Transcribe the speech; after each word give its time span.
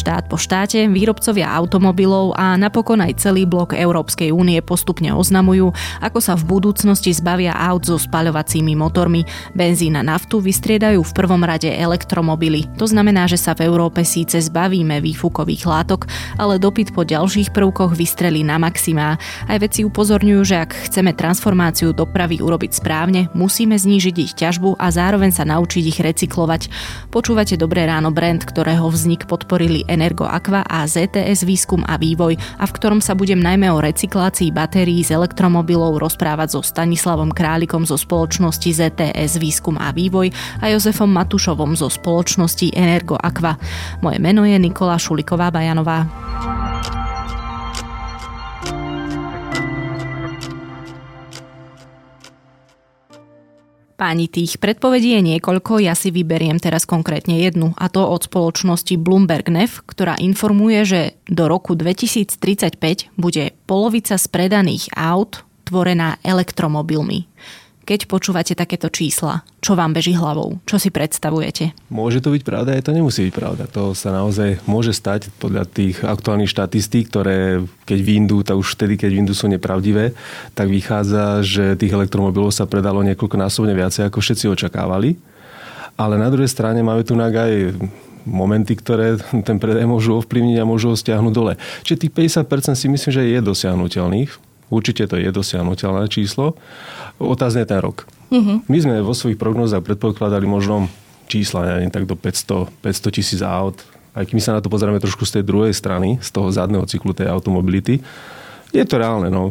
Štát 0.00 0.32
po 0.32 0.40
štáte, 0.40 0.88
výrobcovia 0.88 1.52
automobilov 1.52 2.32
a 2.32 2.56
napokon 2.56 3.04
aj 3.04 3.20
celý 3.20 3.44
blok 3.44 3.76
Európskej 3.76 4.32
únie 4.32 4.56
postupne 4.64 5.12
oznamujú, 5.12 5.76
ako 6.00 6.18
sa 6.24 6.40
v 6.40 6.56
budúcnosti 6.56 7.12
zbavia 7.12 7.52
aut 7.52 7.84
so 7.84 8.00
spaľovacími 8.00 8.72
motormi. 8.80 9.28
Benzín 9.52 10.00
a 10.00 10.02
naftu 10.02 10.40
vystriedajú 10.40 11.04
v 11.04 11.12
prvom 11.12 11.44
rade 11.44 11.68
elektromobily. 11.68 12.64
To 12.80 12.88
znamená, 12.88 13.28
že 13.28 13.36
sa 13.36 13.52
v 13.52 13.68
Európe 13.68 14.00
síce 14.00 14.40
zbavíme 14.40 15.04
výfukových 15.04 15.68
látok, 15.68 16.08
ale 16.40 16.56
dopyt 16.56 16.96
po 16.96 17.04
ďalších 17.04 17.52
prvkoch 17.52 17.92
vystrelí 17.92 18.40
na 18.40 18.56
maximá. 18.56 19.20
Aj 19.52 19.58
vedci 19.60 19.84
upozorňujú, 19.84 20.40
že 20.48 20.64
ak 20.64 20.88
chceme 20.88 21.12
transformáciu 21.12 21.92
dopravy 21.92 22.40
urobiť 22.40 22.72
správne, 22.72 23.28
musíme 23.36 23.76
znížiť 23.76 24.16
ich 24.16 24.32
ťažbu 24.32 24.80
a 24.80 24.88
zároveň 24.88 25.28
sa 25.28 25.44
naučiť 25.44 25.84
ich 25.84 26.00
recyklovať. 26.00 26.72
Počúvate 27.12 27.60
Dobré 27.60 27.84
ráno 27.84 28.08
brand, 28.08 28.40
ktorého 28.40 28.88
vznik 28.88 29.28
podporili 29.28 29.89
Energo 29.90 30.22
Aqua 30.22 30.62
a 30.62 30.86
ZTS 30.86 31.42
Výskum 31.42 31.82
a 31.82 31.98
vývoj 31.98 32.38
a 32.62 32.64
v 32.64 32.74
ktorom 32.78 33.02
sa 33.02 33.18
budem 33.18 33.42
najmä 33.42 33.66
o 33.74 33.82
recyklácii 33.82 34.54
batérií 34.54 35.02
z 35.02 35.18
elektromobilov 35.18 35.98
rozprávať 35.98 36.54
so 36.54 36.62
Stanislavom 36.62 37.34
Králikom 37.34 37.82
zo 37.82 37.98
spoločnosti 37.98 38.70
ZTS 38.70 39.42
Výskum 39.42 39.74
a 39.82 39.90
vývoj 39.90 40.30
a 40.62 40.70
Jozefom 40.70 41.10
Matušovom 41.10 41.74
zo 41.74 41.90
spoločnosti 41.90 42.70
Energo 42.70 43.18
Aqua. 43.18 43.58
Moje 43.98 44.22
meno 44.22 44.46
je 44.46 44.54
Nikola 44.54 44.94
Šuliková-Bajanová. 44.94 46.29
Páni, 54.00 54.32
tých 54.32 54.56
predpovedí 54.56 55.12
je 55.12 55.36
niekoľko, 55.36 55.84
ja 55.84 55.92
si 55.92 56.08
vyberiem 56.08 56.56
teraz 56.56 56.88
konkrétne 56.88 57.36
jednu, 57.36 57.76
a 57.76 57.92
to 57.92 58.00
od 58.00 58.24
spoločnosti 58.24 58.96
Bloomberg 58.96 59.52
Nef, 59.52 59.84
ktorá 59.84 60.16
informuje, 60.16 60.88
že 60.88 61.00
do 61.28 61.44
roku 61.52 61.76
2035 61.76 62.80
bude 63.20 63.52
polovica 63.68 64.16
z 64.16 64.24
predaných 64.32 64.88
aut 64.96 65.44
tvorená 65.68 66.16
elektromobilmi. 66.24 67.28
Keď 67.90 68.06
počúvate 68.06 68.54
takéto 68.54 68.86
čísla, 68.86 69.42
čo 69.58 69.74
vám 69.74 69.90
beží 69.90 70.14
hlavou? 70.14 70.62
Čo 70.62 70.78
si 70.78 70.94
predstavujete? 70.94 71.90
Môže 71.90 72.22
to 72.22 72.30
byť 72.30 72.46
pravda, 72.46 72.78
aj 72.78 72.86
to 72.86 72.94
nemusí 72.94 73.26
byť 73.26 73.34
pravda. 73.34 73.66
To 73.74 73.98
sa 73.98 74.14
naozaj 74.14 74.62
môže 74.62 74.94
stať 74.94 75.26
podľa 75.42 75.66
tých 75.66 75.98
aktuálnych 75.98 76.54
štatistík, 76.54 77.10
ktoré 77.10 77.66
keď 77.90 77.98
vyndú, 77.98 78.46
tak 78.46 78.62
už 78.62 78.78
vtedy, 78.78 78.94
keď 78.94 79.10
vyndú 79.10 79.34
sú 79.34 79.50
nepravdivé, 79.50 80.14
tak 80.54 80.70
vychádza, 80.70 81.42
že 81.42 81.74
tých 81.74 81.90
elektromobilov 81.90 82.54
sa 82.54 82.70
predalo 82.70 83.02
niekoľkonásobne 83.10 83.74
viacej, 83.74 84.06
ako 84.06 84.22
všetci 84.22 84.46
očakávali. 84.46 85.18
Ale 85.98 86.14
na 86.14 86.30
druhej 86.30 86.46
strane 86.46 86.86
máme 86.86 87.02
tu 87.02 87.18
aj 87.18 87.74
momenty, 88.22 88.78
ktoré 88.78 89.18
ten 89.42 89.58
predaj 89.58 89.90
môžu 89.90 90.22
ovplyvniť 90.22 90.62
a 90.62 90.68
môžu 90.68 90.94
ho 90.94 90.96
stiahnuť 90.96 91.34
dole. 91.34 91.58
Čiže 91.82 92.06
tých 92.06 92.14
50% 92.38 92.70
si 92.78 92.86
myslím, 92.86 93.10
že 93.10 93.26
je 93.34 93.38
dosiahnutelných 93.42 94.49
Určite 94.70 95.10
to 95.10 95.18
je 95.18 95.28
dosiahnutelné 95.34 96.06
číslo. 96.06 96.54
Otázne 97.18 97.66
ten 97.66 97.82
rok. 97.82 98.06
Uh-huh. 98.30 98.62
My 98.70 98.78
sme 98.78 99.02
vo 99.02 99.12
svojich 99.12 99.36
prognózach 99.36 99.82
predpokladali 99.82 100.46
možno 100.46 100.86
čísla, 101.26 101.66
neviem, 101.66 101.90
tak 101.90 102.06
do 102.06 102.14
500, 102.14 102.70
500 102.82 103.16
tisíc 103.18 103.40
aut. 103.42 103.82
Aj 104.14 104.22
keď 104.26 104.34
my 104.34 104.42
sa 104.42 104.54
na 104.58 104.62
to 104.62 104.70
pozrieme 104.70 105.02
trošku 105.02 105.26
z 105.26 105.38
tej 105.38 105.44
druhej 105.46 105.74
strany, 105.74 106.18
z 106.22 106.30
toho 106.30 106.50
zadného 106.50 106.86
cyklu 106.86 107.14
tej 107.14 107.30
automobility, 107.30 108.02
je 108.70 108.84
to 108.86 109.02
reálne, 109.02 109.28
no. 109.34 109.50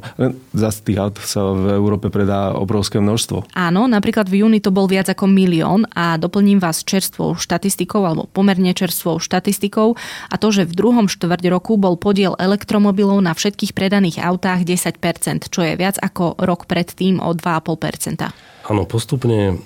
Zas 0.55 0.79
tých 0.79 0.99
aut 0.99 1.19
sa 1.19 1.43
v 1.51 1.75
Európe 1.75 2.07
predá 2.07 2.55
obrovské 2.55 3.03
množstvo. 3.03 3.51
Áno, 3.51 3.85
napríklad 3.85 4.31
v 4.31 4.43
júni 4.43 4.63
to 4.63 4.71
bol 4.71 4.87
viac 4.87 5.11
ako 5.11 5.27
milión 5.27 5.83
a 5.91 6.15
doplním 6.15 6.63
vás 6.63 6.87
čerstvou 6.87 7.35
štatistikou 7.35 8.03
alebo 8.07 8.31
pomerne 8.31 8.71
čerstvou 8.71 9.19
štatistikou 9.19 9.99
a 10.31 10.35
to, 10.39 10.47
že 10.55 10.67
v 10.67 10.73
druhom 10.73 11.11
štvrť 11.11 11.43
roku 11.51 11.75
bol 11.75 11.99
podiel 11.99 12.39
elektromobilov 12.39 13.19
na 13.19 13.35
všetkých 13.35 13.75
predaných 13.75 14.23
autách 14.23 14.63
10%, 14.63 15.51
čo 15.51 15.61
je 15.67 15.73
viac 15.75 15.99
ako 15.99 16.39
rok 16.39 16.65
predtým 16.65 17.19
o 17.19 17.35
2,5%. 17.35 18.31
Áno, 18.71 18.83
postupne 18.87 19.59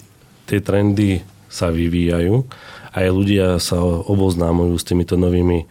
tie 0.50 0.60
trendy 0.60 1.22
sa 1.54 1.70
vyvíjajú 1.70 2.34
a 2.94 2.96
aj 3.06 3.10
ľudia 3.14 3.48
sa 3.62 3.78
oboznámujú 3.84 4.74
s 4.78 4.86
týmito 4.86 5.14
novými 5.14 5.66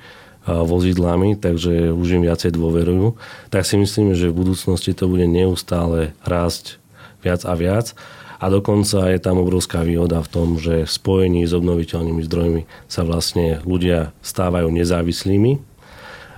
vozidlami, 0.46 1.38
takže 1.38 1.94
už 1.94 2.18
im 2.18 2.26
viacej 2.26 2.54
dôverujú, 2.54 3.14
tak 3.50 3.62
si 3.62 3.78
myslím, 3.78 4.14
že 4.18 4.30
v 4.30 4.38
budúcnosti 4.42 4.90
to 4.90 5.06
bude 5.06 5.26
neustále 5.26 6.14
rásť 6.26 6.82
viac 7.22 7.46
a 7.46 7.54
viac. 7.54 7.94
A 8.42 8.50
dokonca 8.50 9.06
je 9.06 9.22
tam 9.22 9.38
obrovská 9.38 9.86
výhoda 9.86 10.18
v 10.18 10.32
tom, 10.34 10.48
že 10.58 10.82
v 10.82 10.90
spojení 10.90 11.46
s 11.46 11.54
obnoviteľnými 11.54 12.26
zdrojmi 12.26 12.62
sa 12.90 13.06
vlastne 13.06 13.62
ľudia 13.62 14.10
stávajú 14.18 14.66
nezávislými 14.66 15.71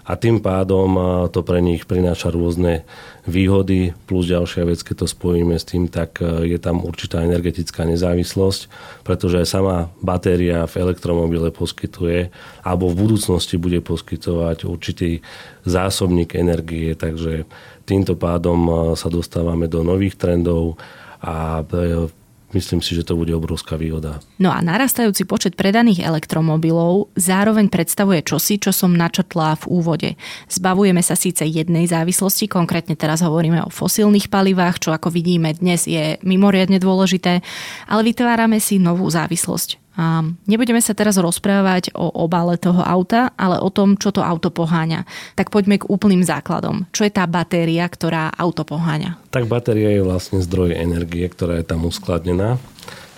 a 0.04 0.12
tým 0.20 0.44
pádom 0.44 0.96
to 1.32 1.40
pre 1.40 1.64
nich 1.64 1.88
prináša 1.88 2.28
rôzne 2.28 2.84
výhody, 3.24 3.96
plus 4.04 4.28
ďalšia 4.28 4.68
vec, 4.68 4.84
keď 4.84 5.04
to 5.04 5.06
spojíme 5.08 5.56
s 5.56 5.64
tým, 5.64 5.88
tak 5.88 6.20
e, 6.20 6.44
je 6.44 6.58
tam 6.60 6.84
určitá 6.84 7.24
energetická 7.24 7.88
nezávislosť, 7.88 8.68
pretože 9.00 9.40
aj 9.40 9.48
sama 9.48 9.76
batéria 10.04 10.68
v 10.68 10.74
elektromobile 10.84 11.48
poskytuje 11.48 12.28
alebo 12.60 12.92
v 12.92 13.00
budúcnosti 13.00 13.56
bude 13.56 13.80
poskytovať 13.80 14.68
určitý 14.68 15.24
zásobník 15.64 16.36
energie, 16.36 16.92
takže 16.92 17.48
týmto 17.88 18.12
pádom 18.12 18.60
e, 18.68 18.72
sa 19.00 19.08
dostávame 19.08 19.72
do 19.72 19.80
nových 19.80 20.20
trendov 20.20 20.76
a 21.24 21.64
e, 21.64 22.12
myslím 22.56 22.80
si, 22.80 22.96
že 22.96 23.04
to 23.04 23.18
bude 23.18 23.34
obrovská 23.36 23.76
výhoda. 23.76 24.24
No 24.40 24.48
a 24.48 24.64
narastajúci 24.64 25.28
počet 25.28 25.58
predaných 25.58 26.06
elektromobilov 26.06 27.12
zároveň 27.18 27.68
predstavuje 27.68 28.24
čosi, 28.24 28.56
čo 28.56 28.72
som 28.72 28.96
načrtla 28.96 29.60
v 29.60 29.64
úvode. 29.68 30.10
Zbavujeme 30.48 31.04
sa 31.04 31.18
síce 31.18 31.44
jednej 31.44 31.84
závislosti, 31.84 32.48
konkrétne 32.48 32.96
teraz 32.96 33.20
hovoríme 33.20 33.60
o 33.66 33.74
fosílnych 33.74 34.32
palivách, 34.32 34.80
čo 34.80 34.90
ako 34.96 35.12
vidíme 35.12 35.52
dnes 35.52 35.84
je 35.84 36.16
mimoriadne 36.24 36.80
dôležité, 36.80 37.44
ale 37.90 38.00
vytvárame 38.06 38.56
si 38.62 38.80
novú 38.80 39.04
závislosť. 39.10 39.83
Nebudeme 40.50 40.82
sa 40.82 40.90
teraz 40.90 41.14
rozprávať 41.14 41.94
o 41.94 42.10
obale 42.26 42.58
toho 42.58 42.82
auta, 42.82 43.30
ale 43.38 43.62
o 43.62 43.70
tom, 43.70 43.94
čo 43.94 44.10
to 44.10 44.26
auto 44.26 44.50
poháňa. 44.50 45.06
Tak 45.38 45.54
poďme 45.54 45.78
k 45.78 45.86
úplným 45.86 46.26
základom. 46.26 46.90
Čo 46.90 47.06
je 47.06 47.14
tá 47.14 47.22
batéria, 47.30 47.86
ktorá 47.86 48.34
auto 48.34 48.66
poháňa? 48.66 49.14
Tak 49.30 49.46
batéria 49.46 49.94
je 49.94 50.02
vlastne 50.02 50.42
zdroj 50.42 50.74
energie, 50.74 51.22
ktorá 51.30 51.62
je 51.62 51.66
tam 51.66 51.86
uskladnená. 51.86 52.58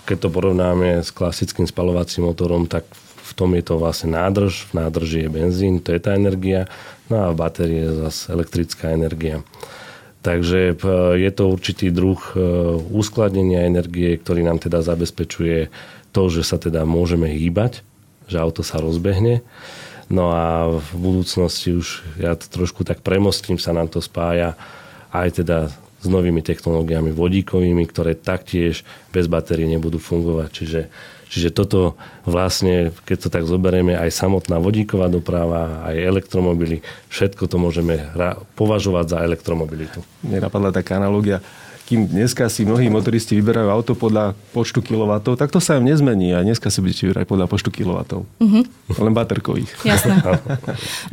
Keď 0.05 0.17
to 0.23 0.29
porovnáme 0.29 1.01
s 1.01 1.09
klasickým 1.09 1.65
spalovacím 1.65 2.29
motorom, 2.29 2.69
tak 2.69 2.85
v 3.27 3.31
tom 3.35 3.51
je 3.57 3.63
to 3.65 3.75
vlastne 3.75 4.15
nádrž, 4.15 4.71
v 4.71 4.79
nádrži 4.79 5.19
je 5.27 5.29
benzín, 5.33 5.83
to 5.83 5.91
je 5.91 5.99
tá 5.99 6.15
energia, 6.15 6.69
no 7.11 7.27
a 7.27 7.35
v 7.35 7.39
batérii 7.41 7.83
je 7.83 8.07
zase 8.07 8.31
elektrická 8.31 8.95
energia. 8.95 9.43
Takže 10.27 10.75
e, 10.75 10.93
je 11.23 11.31
to 11.31 11.47
určitý 11.47 11.87
druh 11.87 12.19
e, 12.35 12.35
uskladnenia 12.91 13.63
energie, 13.63 14.11
ktorý 14.19 14.43
nám 14.43 14.59
teda 14.59 14.83
zabezpečuje 14.83 15.71
to, 16.11 16.27
že 16.27 16.43
sa 16.43 16.59
teda 16.59 16.83
môžeme 16.83 17.31
hýbať, 17.31 17.79
že 18.27 18.35
auto 18.35 18.59
sa 18.59 18.83
rozbehne. 18.83 19.39
No 20.11 20.35
a 20.35 20.67
v 20.67 20.89
budúcnosti 20.99 21.79
už 21.79 22.03
ja 22.19 22.35
to 22.35 22.43
trošku 22.51 22.83
tak 22.83 23.07
premostím, 23.07 23.55
sa 23.55 23.71
nám 23.71 23.87
to 23.87 24.03
spája 24.03 24.59
aj 25.15 25.39
teda 25.39 25.71
s 26.03 26.07
novými 26.11 26.43
technológiami 26.43 27.15
vodíkovými, 27.15 27.87
ktoré 27.87 28.11
taktiež 28.19 28.83
bez 29.15 29.31
batérií 29.31 29.71
nebudú 29.71 29.95
fungovať. 29.95 30.49
Čiže, 30.51 30.79
čiže 31.29 31.53
toto 31.53 31.99
vlastne, 32.27 32.95
keď 33.05 33.17
to 33.17 33.29
tak 33.31 33.43
zoberieme, 33.45 33.95
aj 33.95 34.11
samotná 34.11 34.59
vodíková 34.59 35.07
doprava, 35.11 35.85
aj 35.87 35.95
elektromobily, 35.95 36.83
všetko 37.11 37.47
to 37.47 37.57
môžeme 37.59 37.99
považovať 38.59 39.05
za 39.13 39.17
elektromobilitu. 39.23 40.03
Mne 40.23 40.47
napadla 40.47 40.75
taká 40.75 40.99
analogia 40.99 41.43
kým 41.87 42.03
dneska 42.03 42.51
si 42.51 42.67
mnohí 42.67 42.91
motoristi 42.91 43.39
vyberajú 43.39 43.71
auto 43.71 43.95
podľa 43.95 44.35
počtu 44.51 44.83
kilovatov, 44.83 45.39
tak 45.39 45.55
to 45.55 45.63
sa 45.63 45.79
im 45.79 45.87
nezmení 45.87 46.35
a 46.35 46.43
dneska 46.43 46.67
si 46.67 46.83
budete 46.83 47.07
vyberať 47.07 47.25
podľa 47.31 47.47
počtu 47.47 47.71
kilovatov. 47.71 48.27
Mm-hmm. 48.43 48.63
Len 48.99 49.13
baterkových. 49.15 49.71
Jasné. 49.87 50.19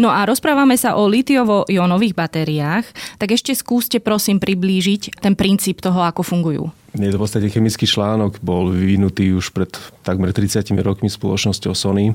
No 0.03 0.11
a 0.11 0.27
rozprávame 0.27 0.75
sa 0.75 0.99
o 0.99 1.07
litiovo-ionových 1.07 2.19
batériách, 2.19 2.85
tak 3.21 3.39
ešte 3.39 3.55
skúste 3.55 4.03
prosím 4.03 4.43
priblížiť 4.43 5.23
ten 5.23 5.39
princíp 5.39 5.79
toho, 5.79 6.03
ako 6.03 6.27
fungujú. 6.27 6.75
Je 6.95 7.11
to 7.11 7.19
v 7.19 7.25
podstate 7.27 7.51
chemický 7.51 7.91
článok, 7.91 8.39
bol 8.39 8.71
vyvinutý 8.71 9.35
už 9.35 9.51
pred 9.51 9.71
takmer 10.07 10.31
30 10.31 10.63
rokmi 10.79 11.11
spoločnosťou 11.11 11.75
Sony 11.75 12.15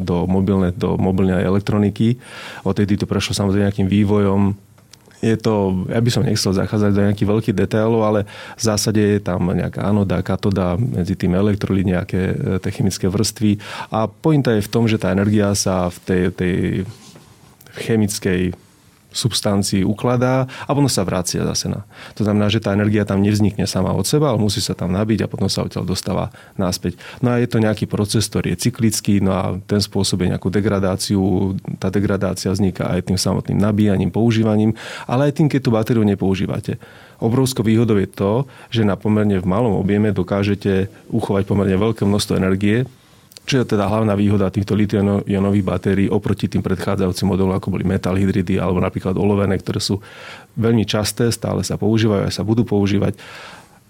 do 0.00 0.24
mobilnej, 0.24 0.72
do 0.72 0.96
mobilnej 0.96 1.44
elektroniky. 1.44 2.16
Od 2.64 2.72
tej 2.72 2.96
to 2.96 3.04
prešlo 3.04 3.36
samozrejme 3.36 3.68
nejakým 3.68 3.88
vývojom, 3.90 4.56
je 5.18 5.34
to, 5.34 5.82
ja 5.90 5.98
by 5.98 6.10
som 6.14 6.22
nechcel 6.22 6.54
zachádzať 6.54 6.90
do 6.94 7.04
nejakých 7.10 7.30
veľkých 7.30 7.58
detailov, 7.58 8.06
ale 8.06 8.20
v 8.54 8.62
zásade 8.62 9.02
je 9.02 9.18
tam 9.18 9.50
nejaká 9.50 9.82
anoda, 9.82 10.22
katoda, 10.22 10.78
medzi 10.78 11.18
tým 11.18 11.34
elektroly, 11.34 11.82
nejaké 11.82 12.22
e, 12.22 12.34
tie 12.62 12.70
chemické 12.70 13.10
vrstvy. 13.10 13.58
A 13.90 14.06
pointa 14.06 14.54
je 14.54 14.62
v 14.62 14.70
tom, 14.70 14.86
že 14.86 14.94
tá 14.94 15.10
energia 15.10 15.50
sa 15.58 15.90
v 15.90 15.98
tej, 16.06 16.22
tej 16.30 16.56
chemickej 17.82 18.54
substancii 19.18 19.82
ukladá 19.82 20.46
a 20.46 20.70
potom 20.70 20.86
sa 20.86 21.02
vracia 21.02 21.42
zase 21.42 21.66
na. 21.66 21.82
To 22.14 22.22
znamená, 22.22 22.46
že 22.46 22.62
tá 22.62 22.70
energia 22.70 23.02
tam 23.02 23.18
nevznikne 23.18 23.66
sama 23.66 23.90
od 23.90 24.06
seba, 24.06 24.30
ale 24.30 24.38
musí 24.38 24.62
sa 24.62 24.78
tam 24.78 24.94
nabiť 24.94 25.26
a 25.26 25.30
potom 25.30 25.50
sa 25.50 25.66
odtiaľ 25.66 25.82
dostáva 25.82 26.30
náspäť. 26.54 26.94
No 27.18 27.34
a 27.34 27.42
je 27.42 27.50
to 27.50 27.58
nejaký 27.58 27.90
proces, 27.90 28.30
ktorý 28.30 28.54
je 28.54 28.70
cyklický, 28.70 29.18
no 29.18 29.34
a 29.34 29.58
ten 29.66 29.82
spôsobuje 29.82 30.30
nejakú 30.30 30.54
degradáciu. 30.54 31.54
Tá 31.82 31.90
degradácia 31.90 32.54
vzniká 32.54 32.94
aj 32.94 33.10
tým 33.10 33.18
samotným 33.18 33.58
nabíjaním, 33.58 34.14
používaním, 34.14 34.78
ale 35.10 35.28
aj 35.28 35.42
tým, 35.42 35.50
keď 35.50 35.60
tú 35.66 35.70
batériu 35.74 36.04
nepoužívate. 36.06 36.78
Obrovskou 37.18 37.66
výhodou 37.66 37.98
je 37.98 38.06
to, 38.06 38.46
že 38.70 38.86
na 38.86 38.94
pomerne 38.94 39.42
v 39.42 39.50
malom 39.50 39.74
objeme 39.74 40.14
dokážete 40.14 40.86
uchovať 41.10 41.50
pomerne 41.50 41.74
veľké 41.74 42.06
množstvo 42.06 42.38
energie, 42.38 42.86
čo 43.48 43.64
je 43.64 43.72
teda 43.72 43.88
hlavná 43.88 44.12
výhoda 44.12 44.52
týchto 44.52 44.76
litionových 44.76 45.64
batérií 45.64 46.06
oproti 46.12 46.52
tým 46.52 46.60
predchádzajúcim 46.60 47.32
modelom, 47.32 47.56
ako 47.56 47.72
boli 47.72 47.88
metal 47.88 48.12
hydridy 48.12 48.60
alebo 48.60 48.76
napríklad 48.84 49.16
olovené, 49.16 49.56
ktoré 49.56 49.80
sú 49.80 50.04
veľmi 50.60 50.84
časté, 50.84 51.32
stále 51.32 51.64
sa 51.64 51.80
používajú 51.80 52.28
a 52.28 52.30
sa 52.30 52.44
budú 52.44 52.68
používať. 52.68 53.16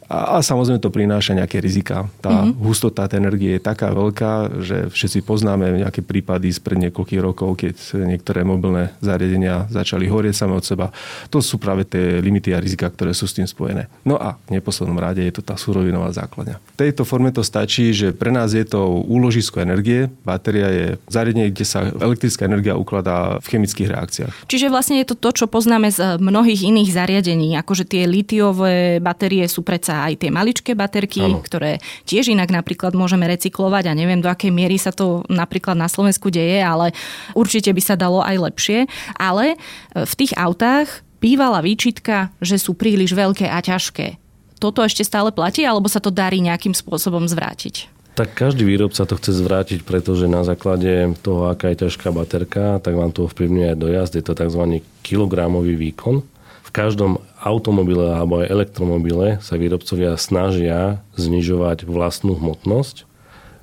A, 0.08 0.40
a 0.40 0.44
samozrejme 0.44 0.80
to 0.80 0.88
prináša 0.88 1.36
nejaké 1.36 1.60
rizika. 1.60 2.08
Tá 2.24 2.48
mm-hmm. 2.48 2.64
hustota 2.64 3.04
tej 3.04 3.20
energie 3.20 3.60
je 3.60 3.62
taká 3.62 3.92
veľká, 3.92 4.64
že 4.64 4.76
všetci 4.88 5.20
poznáme 5.20 5.84
nejaké 5.84 6.00
prípady 6.00 6.48
spred 6.48 6.88
niekoľkých 6.88 7.20
rokov, 7.20 7.60
keď 7.60 7.76
niektoré 8.08 8.40
mobilné 8.40 8.96
zariadenia 9.04 9.68
začali 9.68 10.08
horieť 10.08 10.34
same 10.44 10.56
od 10.56 10.64
seba. 10.64 10.88
To 11.28 11.44
sú 11.44 11.60
práve 11.60 11.84
tie 11.84 12.24
limity 12.24 12.56
a 12.56 12.58
rizika, 12.58 12.88
ktoré 12.88 13.12
sú 13.12 13.28
s 13.28 13.36
tým 13.36 13.44
spojené. 13.44 13.92
No 14.08 14.16
a 14.16 14.40
v 14.48 14.56
neposlednom 14.56 14.96
rade 14.96 15.20
je 15.20 15.34
to 15.36 15.44
tá 15.44 15.60
surovinová 15.60 16.08
základňa. 16.16 16.56
V 16.56 16.88
tejto 16.88 17.04
forme 17.04 17.28
to 17.28 17.44
stačí, 17.44 17.92
že 17.92 18.16
pre 18.16 18.32
nás 18.32 18.56
je 18.56 18.64
to 18.64 19.04
úložisko 19.04 19.60
energie. 19.60 20.08
Batéria 20.24 20.72
je 20.72 20.86
zariadenie, 21.12 21.52
kde 21.52 21.64
sa 21.68 21.84
elektrická 21.84 22.48
energia 22.48 22.80
ukladá 22.80 23.36
v 23.44 23.46
chemických 23.52 23.92
reakciách. 23.92 24.34
Čiže 24.48 24.72
vlastne 24.72 25.04
je 25.04 25.12
to 25.12 25.20
to, 25.20 25.44
čo 25.44 25.46
poznáme 25.50 25.92
z 25.92 26.16
mnohých 26.16 26.64
iných 26.64 26.90
zariadení, 26.96 27.60
akože 27.60 27.84
tie 27.84 28.08
litiové 28.08 29.04
batérie 29.04 29.44
sú 29.44 29.60
predsa 29.60 29.97
aj 30.06 30.22
tie 30.22 30.30
maličké 30.30 30.72
baterky, 30.78 31.24
ano. 31.24 31.42
ktoré 31.42 31.82
tiež 32.06 32.30
inak 32.30 32.54
napríklad 32.54 32.94
môžeme 32.94 33.26
recyklovať 33.26 33.90
a 33.90 33.98
neviem 33.98 34.22
do 34.22 34.30
akej 34.30 34.54
miery 34.54 34.78
sa 34.78 34.94
to 34.94 35.26
napríklad 35.26 35.74
na 35.74 35.90
Slovensku 35.90 36.30
deje, 36.30 36.62
ale 36.62 36.94
určite 37.34 37.74
by 37.74 37.82
sa 37.82 37.98
dalo 37.98 38.22
aj 38.22 38.36
lepšie. 38.38 38.78
Ale 39.18 39.54
e, 39.54 39.56
v 40.06 40.14
tých 40.14 40.32
autách 40.38 41.02
bývala 41.18 41.58
výčitka, 41.62 42.30
že 42.38 42.56
sú 42.58 42.78
príliš 42.78 43.14
veľké 43.14 43.50
a 43.50 43.58
ťažké. 43.58 44.18
Toto 44.58 44.82
ešte 44.82 45.06
stále 45.06 45.30
platí, 45.30 45.62
alebo 45.62 45.86
sa 45.86 46.02
to 46.02 46.10
darí 46.10 46.42
nejakým 46.42 46.74
spôsobom 46.74 47.30
zvrátiť? 47.30 47.98
Tak 48.18 48.34
každý 48.34 48.66
výrobca 48.66 49.06
to 49.06 49.14
chce 49.14 49.38
zvrátiť, 49.38 49.86
pretože 49.86 50.26
na 50.26 50.42
základe 50.42 51.14
toho, 51.22 51.46
aká 51.54 51.70
je 51.70 51.86
ťažká 51.86 52.10
baterka, 52.10 52.82
tak 52.82 52.98
vám 52.98 53.14
to 53.14 53.30
ovplyvňuje 53.30 53.66
aj 53.70 53.78
dojazd. 53.78 54.12
Je 54.18 54.24
to 54.26 54.34
tzv. 54.34 54.82
kilogramový 55.06 55.78
výkon 55.78 56.26
v 56.66 56.70
každom 56.74 57.22
automobile 57.42 58.14
alebo 58.14 58.42
aj 58.42 58.50
elektromobile 58.50 59.38
sa 59.40 59.54
výrobcovia 59.54 60.18
snažia 60.18 61.02
znižovať 61.14 61.86
vlastnú 61.86 62.34
hmotnosť, 62.34 63.06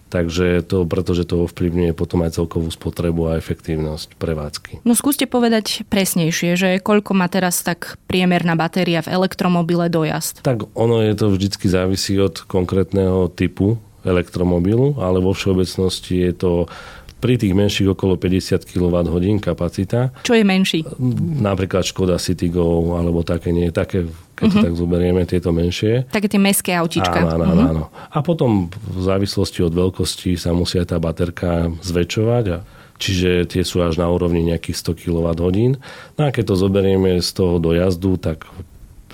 takže 0.07 0.63
to, 0.63 0.87
pretože 0.87 1.27
to 1.27 1.43
ovplyvňuje 1.43 1.91
potom 1.91 2.23
aj 2.23 2.39
celkovú 2.39 2.71
spotrebu 2.71 3.35
a 3.35 3.37
efektívnosť 3.39 4.15
prevádzky. 4.15 4.71
No 4.87 4.95
skúste 4.95 5.27
povedať 5.27 5.83
presnejšie, 5.91 6.55
že 6.55 6.69
koľko 6.79 7.11
má 7.11 7.27
teraz 7.27 7.59
tak 7.61 7.99
priemerná 8.07 8.55
batéria 8.55 9.03
v 9.03 9.11
elektromobile 9.11 9.91
dojazd? 9.91 10.45
Tak 10.45 10.71
ono 10.71 11.03
je 11.03 11.13
to 11.17 11.35
vždycky 11.35 11.67
závisí 11.67 12.15
od 12.15 12.47
konkrétneho 12.47 13.27
typu 13.27 13.75
elektromobilu, 14.05 15.01
ale 15.01 15.17
vo 15.19 15.33
všeobecnosti 15.33 16.29
je 16.29 16.33
to 16.37 16.51
pri 17.25 17.41
tých 17.41 17.57
menších 17.57 17.89
okolo 17.89 18.21
50 18.21 18.69
kWh 18.69 19.41
kapacita. 19.41 20.13
Čo 20.21 20.37
je 20.37 20.45
menší? 20.45 20.85
Napríklad 21.41 21.81
Škoda 21.81 22.21
Citigo 22.21 22.93
alebo 22.93 23.25
také 23.25 23.49
nie, 23.49 23.73
také 23.73 24.05
keď 24.37 24.45
uh-huh. 24.51 24.63
tak 24.69 24.73
zoberieme 24.77 25.23
tieto 25.25 25.49
menšie. 25.49 26.05
Také 26.11 26.29
tie 26.29 26.37
mestské 26.37 26.77
autíčka. 26.77 27.23
Áno, 27.25 27.41
áno, 27.41 27.45
uh-huh. 27.49 27.71
áno. 27.71 27.83
A 28.13 28.19
potom 28.21 28.69
v 28.69 29.01
závislosti 29.01 29.65
od 29.65 29.73
veľkosti 29.73 30.37
sa 30.37 30.53
musia 30.53 30.85
tá 30.85 31.01
baterka 31.01 31.73
zväčšovať 31.81 32.45
a 32.53 32.57
čiže 33.01 33.49
tie 33.49 33.63
sú 33.65 33.81
až 33.81 33.97
na 33.97 34.05
úrovni 34.11 34.45
nejakých 34.45 34.93
100 34.93 35.01
kWh. 35.07 35.57
No 36.19 36.21
a 36.21 36.29
keď 36.29 36.53
to 36.53 36.55
zoberieme 36.61 37.23
z 37.23 37.29
toho 37.31 37.57
dojazdu, 37.57 38.21
tak 38.21 38.45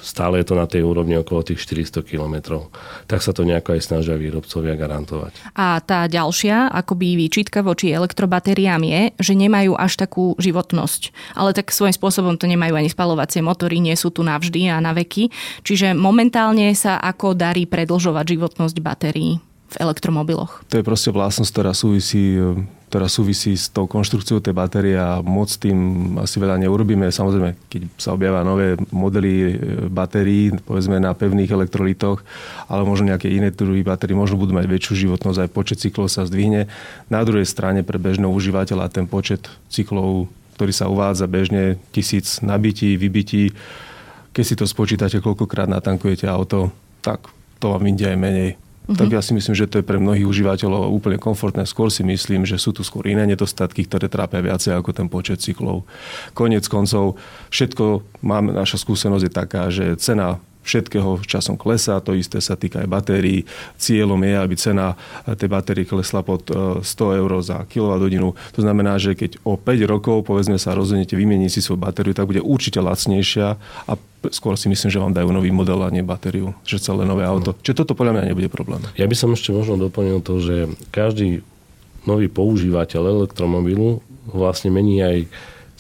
stále 0.02 0.42
je 0.42 0.50
to 0.50 0.56
na 0.58 0.66
tej 0.66 0.82
úrovni 0.82 1.16
okolo 1.22 1.46
tých 1.46 1.62
400 1.64 2.02
km. 2.02 2.66
Tak 3.06 3.22
sa 3.22 3.32
to 3.32 3.46
nejako 3.46 3.78
aj 3.78 3.82
snažia 3.86 4.18
výrobcovia 4.18 4.74
garantovať. 4.74 5.54
A 5.54 5.78
tá 5.80 6.10
ďalšia, 6.10 6.74
akoby 6.74 7.16
výčitka 7.16 7.62
voči 7.62 7.94
elektrobatériám 7.94 8.82
je, 8.82 9.02
že 9.22 9.34
nemajú 9.38 9.78
až 9.78 10.02
takú 10.02 10.34
životnosť. 10.42 11.14
Ale 11.38 11.54
tak 11.54 11.70
svojím 11.70 11.96
spôsobom 11.96 12.36
to 12.36 12.50
nemajú 12.50 12.74
ani 12.74 12.90
spalovacie 12.90 13.46
motory, 13.46 13.78
nie 13.78 13.94
sú 13.94 14.10
tu 14.10 14.26
navždy 14.26 14.74
a 14.74 14.82
na 14.82 14.92
veky. 14.98 15.30
Čiže 15.62 15.94
momentálne 15.94 16.74
sa 16.74 16.98
ako 16.98 17.38
darí 17.38 17.70
predlžovať 17.70 18.26
životnosť 18.36 18.78
batérií 18.82 19.51
v 19.72 19.76
elektromobiloch? 19.80 20.68
To 20.68 20.80
je 20.80 20.86
proste 20.86 21.10
vlastnosť, 21.16 21.52
ktorá 21.52 21.72
súvisí 21.72 22.40
ktorá 22.92 23.08
súvisí 23.08 23.56
s 23.56 23.72
tou 23.72 23.88
konštrukciou 23.88 24.44
tej 24.44 24.52
batérie 24.52 25.00
a 25.00 25.24
moc 25.24 25.48
tým 25.48 25.80
asi 26.20 26.44
veľa 26.44 26.60
neurobíme. 26.60 27.08
Samozrejme, 27.08 27.56
keď 27.72 27.88
sa 27.96 28.12
objavia 28.12 28.44
nové 28.44 28.76
modely 28.92 29.32
e, 29.32 29.52
batérií, 29.88 30.52
povedzme 30.60 31.00
na 31.00 31.16
pevných 31.16 31.56
elektrolitoch, 31.56 32.20
ale 32.68 32.84
možno 32.84 33.16
nejaké 33.16 33.32
iné 33.32 33.48
druhy 33.48 33.80
batérií, 33.80 34.12
možno 34.12 34.36
budú 34.36 34.52
mať 34.52 34.68
väčšiu 34.68 35.08
životnosť, 35.08 35.40
aj 35.40 35.54
počet 35.56 35.80
cyklov 35.80 36.12
sa 36.12 36.28
zdvihne. 36.28 36.68
Na 37.08 37.24
druhej 37.24 37.48
strane 37.48 37.80
pre 37.80 37.96
bežného 37.96 38.28
užívateľa 38.28 38.92
ten 38.92 39.08
počet 39.08 39.48
cyklov, 39.72 40.28
ktorý 40.60 40.76
sa 40.76 40.92
uvádza 40.92 41.32
bežne, 41.32 41.80
tisíc 41.96 42.44
nabití, 42.44 43.00
vybití, 43.00 43.56
keď 44.36 44.44
si 44.44 44.56
to 44.60 44.68
spočítate, 44.68 45.24
koľkokrát 45.24 45.72
natankujete 45.72 46.28
auto, 46.28 46.76
tak 47.00 47.24
to 47.64 47.72
vám 47.72 47.88
ide 47.88 48.12
aj 48.12 48.20
menej. 48.20 48.52
Uh-huh. 48.92 49.00
Tak 49.00 49.08
ja 49.08 49.24
si 49.24 49.32
myslím, 49.32 49.56
že 49.56 49.72
to 49.72 49.80
je 49.80 49.88
pre 49.88 49.96
mnohých 49.96 50.28
užívateľov 50.28 50.92
úplne 50.92 51.16
komfortné. 51.16 51.64
Skôr 51.64 51.88
si 51.88 52.04
myslím, 52.04 52.44
že 52.44 52.60
sú 52.60 52.76
tu 52.76 52.84
skôr 52.84 53.08
iné 53.08 53.24
nedostatky, 53.24 53.88
ktoré 53.88 54.12
trápia 54.12 54.44
viacej 54.44 54.76
ako 54.76 54.92
ten 54.92 55.08
počet 55.08 55.40
cyklov. 55.40 55.88
Konec 56.36 56.68
koncov, 56.68 57.16
všetko, 57.56 58.04
máme, 58.20 58.52
naša 58.52 58.84
skúsenosť 58.84 59.24
je 59.24 59.32
taká, 59.32 59.72
že 59.72 59.96
cena 59.96 60.44
všetkého 60.62 61.22
časom 61.26 61.58
klesá, 61.58 61.98
to 62.00 62.14
isté 62.14 62.38
sa 62.40 62.54
týka 62.54 62.82
aj 62.86 62.90
batérií. 62.90 63.46
Cieľom 63.82 64.22
je, 64.22 64.34
aby 64.38 64.56
cena 64.58 64.94
tej 65.26 65.50
batérie 65.50 65.86
klesla 65.86 66.22
pod 66.22 66.48
100 66.50 66.86
e, 66.86 67.12
eur 67.18 67.32
za 67.42 67.66
kWh. 67.66 68.26
To 68.56 68.62
znamená, 68.62 69.02
že 69.02 69.18
keď 69.18 69.42
o 69.42 69.58
5 69.58 69.68
rokov 69.90 70.30
povedzme 70.30 70.62
sa 70.62 70.78
rozhodnete 70.78 71.18
vymeniť 71.18 71.50
si 71.50 71.60
svoju 71.60 71.82
batériu, 71.82 72.14
tak 72.14 72.30
bude 72.30 72.42
určite 72.46 72.78
lacnejšia 72.78 73.58
a 73.90 73.94
skôr 74.30 74.54
si 74.54 74.70
myslím, 74.70 74.90
že 74.94 75.02
vám 75.02 75.18
dajú 75.18 75.34
nový 75.34 75.50
model 75.50 75.82
a 75.82 75.90
nie 75.90 76.06
batériu, 76.06 76.54
že 76.62 76.78
celé 76.78 77.10
nové 77.10 77.26
auto. 77.26 77.58
Čiže 77.66 77.82
toto 77.82 77.98
podľa 77.98 78.22
mňa 78.22 78.30
nebude 78.30 78.50
problém. 78.54 78.86
Ja 78.94 79.10
by 79.10 79.16
som 79.18 79.34
ešte 79.34 79.50
možno 79.50 79.82
doplnil 79.82 80.22
to, 80.22 80.38
že 80.38 80.70
každý 80.94 81.42
nový 82.06 82.30
používateľ 82.30 83.26
elektromobilu 83.26 84.02
vlastne 84.30 84.70
mení 84.70 85.02
aj 85.02 85.18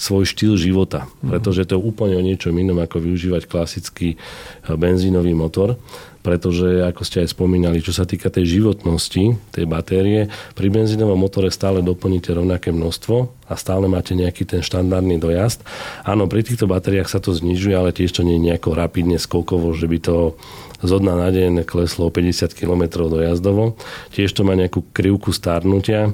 svoj 0.01 0.25
štýl 0.25 0.57
života, 0.57 1.05
mhm. 1.21 1.29
pretože 1.29 1.69
to 1.69 1.77
je 1.77 1.85
úplne 1.85 2.17
o 2.17 2.25
niečom 2.25 2.57
inom, 2.57 2.81
ako 2.81 2.97
využívať 2.97 3.45
klasický 3.45 4.17
eh, 4.17 4.73
benzínový 4.73 5.37
motor 5.37 5.77
pretože 6.21 6.85
ako 6.85 7.01
ste 7.01 7.25
aj 7.25 7.33
spomínali, 7.33 7.81
čo 7.81 7.91
sa 7.91 8.05
týka 8.05 8.29
tej 8.29 8.61
životnosti 8.61 9.35
tej 9.51 9.65
batérie, 9.65 10.29
pri 10.53 10.69
benzínovom 10.69 11.17
motore 11.17 11.49
stále 11.49 11.81
doplníte 11.81 12.31
rovnaké 12.31 12.69
množstvo 12.69 13.49
a 13.49 13.53
stále 13.57 13.89
máte 13.89 14.13
nejaký 14.13 14.45
ten 14.45 14.61
štandardný 14.61 15.17
dojazd. 15.17 15.65
Áno, 16.05 16.29
pri 16.29 16.45
týchto 16.45 16.69
batériách 16.69 17.09
sa 17.09 17.19
to 17.19 17.33
znižuje, 17.33 17.73
ale 17.73 17.91
tiež 17.91 18.13
to 18.13 18.21
nie 18.21 18.37
je 18.37 18.45
nejako 18.53 18.77
rapidne 18.77 19.17
skokovo, 19.17 19.73
že 19.73 19.89
by 19.89 19.97
to 19.97 20.37
zo 20.81 20.97
dna 20.97 21.13
na 21.17 21.29
deň 21.29 21.63
kleslo 21.63 22.09
o 22.09 22.13
50 22.13 22.57
km 22.57 23.07
dojazdovo. 23.07 23.77
Tiež 24.11 24.33
to 24.33 24.41
má 24.41 24.57
nejakú 24.57 24.81
krivku 24.91 25.29
stárnutia, 25.29 26.13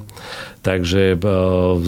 takže 0.60 1.16
e, 1.16 1.26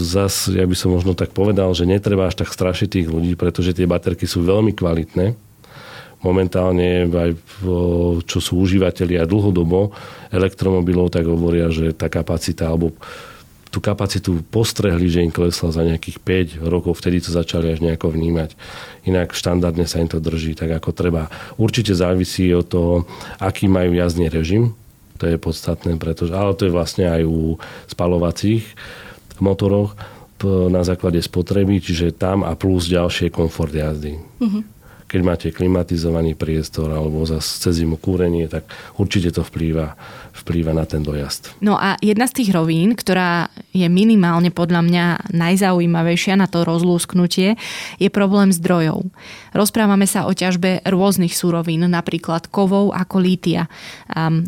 zas 0.01 0.49
ja 0.49 0.65
by 0.65 0.77
som 0.77 0.97
možno 0.97 1.13
tak 1.13 1.37
povedal, 1.37 1.71
že 1.77 1.89
netreba 1.89 2.27
až 2.27 2.41
tak 2.41 2.51
strašiť 2.51 2.89
tých 2.89 3.09
ľudí, 3.09 3.37
pretože 3.37 3.77
tie 3.77 3.85
baterky 3.89 4.25
sú 4.25 4.43
veľmi 4.43 4.73
kvalitné 4.73 5.37
momentálne 6.21 7.09
aj 7.09 7.33
čo 8.29 8.39
sú 8.45 8.61
užívateľia 8.61 9.25
dlhodobo 9.25 9.97
elektromobilov, 10.29 11.09
tak 11.09 11.25
hovoria, 11.25 11.73
že 11.73 11.97
tá 11.97 12.13
kapacita 12.13 12.69
alebo 12.69 12.93
tú 13.71 13.79
kapacitu 13.79 14.43
postrehli, 14.51 15.07
že 15.07 15.23
im 15.23 15.31
klesla 15.31 15.71
za 15.71 15.87
nejakých 15.87 16.19
5 16.59 16.67
rokov, 16.67 16.99
vtedy 16.99 17.23
to 17.23 17.31
začali 17.31 17.71
až 17.71 17.79
nejako 17.79 18.11
vnímať. 18.11 18.59
Inak 19.07 19.31
štandardne 19.31 19.87
sa 19.87 20.03
im 20.03 20.11
to 20.11 20.19
drží 20.19 20.59
tak, 20.59 20.75
ako 20.75 20.91
treba. 20.91 21.31
Určite 21.55 21.95
závisí 21.95 22.51
od 22.51 22.67
toho, 22.67 22.95
aký 23.39 23.71
majú 23.71 23.95
jazdný 23.95 24.27
režim, 24.27 24.75
to 25.23 25.31
je 25.31 25.39
podstatné, 25.39 25.95
pretože, 26.03 26.35
ale 26.35 26.59
to 26.59 26.67
je 26.67 26.75
vlastne 26.75 27.07
aj 27.07 27.23
u 27.23 27.63
spalovacích 27.87 28.67
motoroch 29.39 29.95
na 30.73 30.81
základe 30.81 31.21
spotreby, 31.21 31.85
čiže 31.85 32.17
tam 32.17 32.43
a 32.43 32.57
plus 32.57 32.89
ďalšie 32.89 33.29
komfort 33.29 33.77
jazdy. 33.77 34.17
Mm-hmm 34.41 34.80
keď 35.11 35.21
máte 35.27 35.51
klimatizovaný 35.51 36.39
priestor 36.39 36.95
alebo 36.95 37.27
zase 37.27 37.59
cez 37.59 37.83
zimu 37.83 37.99
kúrenie, 37.99 38.47
tak 38.47 38.63
určite 38.95 39.35
to 39.35 39.43
vplýva, 39.43 39.99
vplýva 40.39 40.71
na 40.71 40.87
ten 40.87 41.03
dojazd. 41.03 41.59
No 41.59 41.75
a 41.75 41.99
jedna 41.99 42.31
z 42.31 42.39
tých 42.39 42.55
rovín, 42.55 42.95
ktorá 42.95 43.51
je 43.75 43.91
minimálne 43.91 44.55
podľa 44.55 44.87
mňa 44.87 45.05
najzaujímavejšia 45.35 46.39
na 46.39 46.47
to 46.47 46.63
rozlúsknutie, 46.63 47.59
je 47.99 48.07
problém 48.07 48.55
zdrojov. 48.55 49.11
Rozprávame 49.51 50.07
sa 50.07 50.31
o 50.31 50.33
ťažbe 50.33 50.87
rôznych 50.87 51.35
súrovín, 51.35 51.83
napríklad 51.91 52.47
kovov 52.47 52.95
ako 52.95 53.19
lítia. 53.19 53.67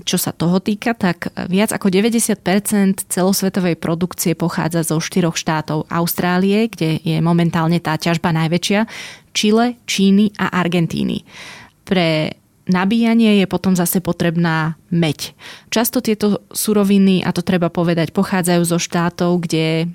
Čo 0.07 0.15
sa 0.15 0.31
toho 0.31 0.63
týka, 0.63 0.95
tak 0.95 1.35
viac 1.51 1.75
ako 1.75 1.91
90% 1.91 3.11
celosvetovej 3.11 3.75
produkcie 3.83 4.39
pochádza 4.39 4.87
zo 4.87 5.03
štyroch 5.03 5.35
štátov 5.35 5.91
Austrálie, 5.91 6.71
kde 6.71 7.03
je 7.03 7.19
momentálne 7.19 7.83
tá 7.83 7.99
ťažba 7.99 8.31
najväčšia, 8.31 8.87
Čile, 9.33 9.81
Číny 9.89 10.33
a 10.39 10.53
Argentíny. 10.61 11.25
Pre 11.83 12.33
nabíjanie 12.69 13.43
je 13.43 13.47
potom 13.51 13.75
zase 13.75 13.99
potrebná 13.99 14.79
meď. 14.93 15.35
Často 15.73 15.99
tieto 15.99 16.47
suroviny, 16.55 17.27
a 17.27 17.35
to 17.35 17.43
treba 17.43 17.73
povedať, 17.73 18.15
pochádzajú 18.15 18.63
zo 18.63 18.79
štátov, 18.79 19.43
kde 19.43 19.91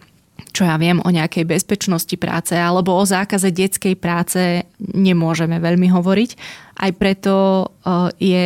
čo 0.54 0.66
ja 0.66 0.78
viem 0.78 1.02
o 1.02 1.10
nejakej 1.10 1.50
bezpečnosti 1.50 2.14
práce 2.18 2.54
alebo 2.54 2.94
o 2.94 3.04
zákaze 3.06 3.50
detskej 3.50 3.98
práce 3.98 4.66
nemôžeme 4.78 5.58
veľmi 5.58 5.90
hovoriť. 5.90 6.30
Aj 6.78 6.92
preto 6.94 7.34
e, 7.62 7.66
je 8.22 8.46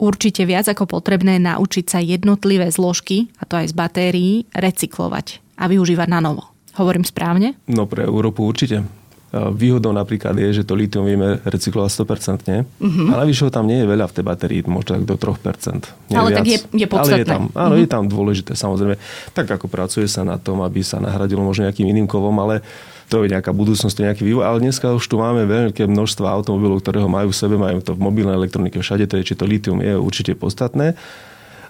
určite 0.00 0.44
viac 0.48 0.68
ako 0.68 0.88
potrebné 0.88 1.36
naučiť 1.40 1.84
sa 1.84 2.00
jednotlivé 2.00 2.72
zložky, 2.72 3.28
a 3.40 3.44
to 3.44 3.60
aj 3.60 3.72
z 3.72 3.74
batérií, 3.76 4.34
recyklovať 4.52 5.40
a 5.60 5.68
využívať 5.68 6.08
na 6.08 6.20
novo. 6.20 6.52
Hovorím 6.76 7.04
správne? 7.08 7.56
No 7.68 7.88
pre 7.88 8.04
Európu 8.04 8.44
určite. 8.44 8.84
Výhodou 9.34 9.90
napríklad 9.90 10.38
je, 10.38 10.62
že 10.62 10.62
to 10.62 10.78
litium 10.78 11.02
vieme 11.02 11.42
recyklovať 11.42 11.90
100%, 11.98 12.46
uh-huh. 12.46 13.10
ale 13.10 13.26
navyše 13.26 13.50
tam 13.50 13.66
nie 13.66 13.82
je 13.82 13.86
veľa 13.90 14.06
v 14.06 14.12
tej 14.14 14.24
batérii, 14.24 14.60
možno 14.70 14.96
tak 14.96 15.02
do 15.02 15.18
3%. 15.18 16.14
Nie 16.14 16.16
ale 16.16 16.30
viac. 16.30 16.38
tak 16.38 16.46
je, 16.46 16.58
je 16.62 16.86
podstatné. 16.86 17.10
Ale 17.10 17.20
je 17.20 17.26
tam, 17.26 17.42
áno, 17.50 17.74
uh-huh. 17.74 17.82
je 17.82 17.88
tam 17.90 18.04
dôležité, 18.06 18.52
samozrejme. 18.54 18.94
Tak 19.34 19.50
ako 19.50 19.66
pracuje 19.66 20.06
sa 20.06 20.22
na 20.22 20.38
tom, 20.38 20.62
aby 20.62 20.80
sa 20.86 21.02
nahradilo 21.02 21.42
možno 21.42 21.66
nejakým 21.66 21.90
iným 21.90 22.06
kovom, 22.06 22.38
ale 22.38 22.62
to 23.10 23.26
je 23.26 23.34
nejaká 23.34 23.50
budúcnosť, 23.50 23.94
to 23.94 24.00
je 24.02 24.08
nejaký 24.14 24.24
vývoj, 24.26 24.44
ale 24.46 24.58
dneska 24.62 24.94
už 24.94 25.04
tu 25.06 25.18
máme 25.18 25.42
veľké 25.46 25.90
množstvo 25.90 26.26
automobilov, 26.26 26.82
ktoré 26.82 27.02
ho 27.02 27.10
majú 27.10 27.30
v 27.30 27.38
sebe, 27.38 27.54
majú 27.58 27.78
to 27.82 27.94
v 27.94 28.02
mobilnej 28.02 28.34
elektronike, 28.34 28.78
všade 28.78 29.10
to 29.10 29.18
je, 29.18 29.26
či 29.26 29.34
to 29.34 29.46
litium 29.46 29.78
je 29.82 29.94
určite 29.94 30.34
podstatné. 30.38 30.94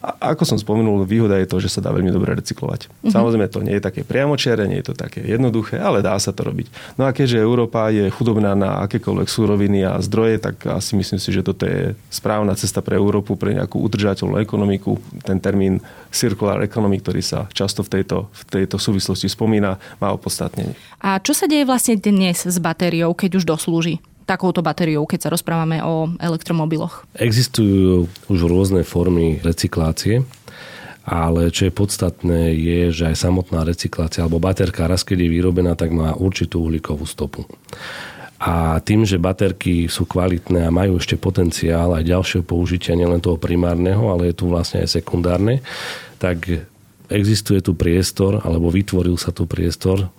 A 0.04 0.32
ako 0.32 0.42
som 0.44 0.58
spomenul, 0.60 1.06
výhoda 1.08 1.38
je 1.40 1.48
to, 1.48 1.60
že 1.60 1.72
sa 1.72 1.80
dá 1.80 1.92
veľmi 1.92 2.12
dobre 2.12 2.36
recyklovať. 2.36 2.88
Mm-hmm. 2.88 3.12
Samozrejme, 3.12 3.46
to 3.48 3.60
nie 3.64 3.76
je 3.78 3.84
také 3.84 4.00
priamočiare, 4.02 4.68
nie 4.68 4.80
je 4.80 4.92
to 4.92 4.94
také 4.96 5.24
jednoduché, 5.24 5.80
ale 5.80 6.04
dá 6.04 6.16
sa 6.16 6.32
to 6.32 6.44
robiť. 6.46 6.96
No 7.00 7.08
a 7.08 7.14
keďže 7.14 7.40
Európa 7.40 7.88
je 7.92 8.08
chudobná 8.12 8.52
na 8.56 8.84
akékoľvek 8.84 9.28
súroviny 9.28 9.86
a 9.86 10.00
zdroje, 10.00 10.40
tak 10.42 10.66
asi 10.68 10.96
myslím 10.98 11.20
si, 11.20 11.30
že 11.32 11.46
toto 11.46 11.64
je 11.64 11.96
správna 12.08 12.56
cesta 12.58 12.80
pre 12.80 12.96
Európu, 12.96 13.36
pre 13.36 13.56
nejakú 13.56 13.80
udržateľnú 13.80 14.40
ekonomiku. 14.40 14.98
Ten 15.24 15.40
termín 15.40 15.80
circular 16.10 16.60
economy, 16.64 17.00
ktorý 17.00 17.20
sa 17.20 17.48
často 17.52 17.84
v 17.84 18.00
tejto, 18.00 18.28
v 18.32 18.42
tejto 18.48 18.76
súvislosti 18.80 19.28
spomína, 19.28 19.76
má 20.00 20.08
opodstatnenie. 20.12 20.76
A 21.04 21.20
čo 21.20 21.36
sa 21.36 21.44
deje 21.44 21.68
vlastne 21.68 22.00
dnes 22.00 22.48
s 22.48 22.56
batériou, 22.56 23.12
keď 23.12 23.42
už 23.42 23.44
doslúži? 23.44 24.00
Takouto 24.26 24.60
batériou, 24.60 25.06
keď 25.06 25.26
sa 25.26 25.32
rozprávame 25.32 25.80
o 25.80 26.10
elektromobiloch? 26.18 27.06
Existujú 27.14 28.10
už 28.26 28.40
rôzne 28.44 28.82
formy 28.82 29.38
recyklácie, 29.40 30.26
ale 31.06 31.54
čo 31.54 31.70
je 31.70 31.72
podstatné 31.72 32.50
je, 32.58 32.80
že 32.90 33.14
aj 33.14 33.22
samotná 33.30 33.62
recyklácia 33.62 34.26
alebo 34.26 34.42
baterka 34.42 34.90
raz, 34.90 35.06
keď 35.06 35.22
je 35.22 35.32
vyrobená, 35.38 35.78
tak 35.78 35.94
má 35.94 36.18
určitú 36.18 36.66
uhlíkovú 36.66 37.06
stopu. 37.06 37.46
A 38.36 38.84
tým, 38.84 39.08
že 39.08 39.16
baterky 39.16 39.88
sú 39.88 40.04
kvalitné 40.04 40.68
a 40.68 40.74
majú 40.74 41.00
ešte 41.00 41.16
potenciál 41.16 41.96
aj 41.96 42.04
ďalšieho 42.04 42.44
použitia, 42.44 42.98
nielen 42.98 43.24
toho 43.24 43.40
primárneho, 43.40 44.12
ale 44.12 44.28
je 44.28 44.36
tu 44.36 44.52
vlastne 44.52 44.84
aj 44.84 45.00
sekundárne, 45.00 45.64
tak 46.20 46.68
existuje 47.08 47.62
tu 47.62 47.78
priestor, 47.78 48.42
alebo 48.42 48.70
vytvoril 48.70 49.14
sa 49.18 49.30
tu 49.30 49.46
priestor 49.46 50.10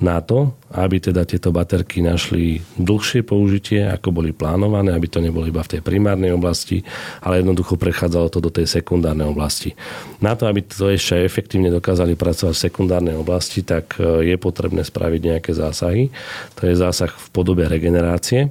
na 0.00 0.24
to, 0.24 0.56
aby 0.72 0.96
teda 0.96 1.28
tieto 1.28 1.52
baterky 1.52 2.00
našli 2.00 2.64
dlhšie 2.80 3.20
použitie, 3.20 3.84
ako 3.84 4.16
boli 4.16 4.32
plánované, 4.32 4.96
aby 4.96 5.06
to 5.12 5.20
nebolo 5.20 5.44
iba 5.44 5.60
v 5.60 5.76
tej 5.76 5.80
primárnej 5.84 6.32
oblasti, 6.32 6.80
ale 7.20 7.44
jednoducho 7.44 7.76
prechádzalo 7.76 8.32
to 8.32 8.40
do 8.40 8.48
tej 8.48 8.64
sekundárnej 8.64 9.28
oblasti. 9.28 9.76
Na 10.24 10.32
to, 10.32 10.48
aby 10.48 10.64
to 10.64 10.88
ešte 10.88 11.20
efektívne 11.20 11.68
dokázali 11.68 12.16
pracovať 12.16 12.54
v 12.56 12.64
sekundárnej 12.72 13.16
oblasti, 13.20 13.60
tak 13.60 14.00
e, 14.00 14.32
je 14.32 14.36
potrebné 14.40 14.88
spraviť 14.88 15.20
nejaké 15.20 15.52
zásahy. 15.52 16.08
To 16.56 16.64
je 16.64 16.80
zásah 16.80 17.12
v 17.12 17.26
podobe 17.36 17.68
regenerácie 17.68 18.48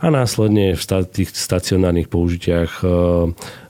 a 0.00 0.06
následne 0.08 0.72
v 0.72 0.82
tých 1.12 1.28
stacionárnych 1.36 2.08
použitiach 2.08 2.80
e, 2.80 2.86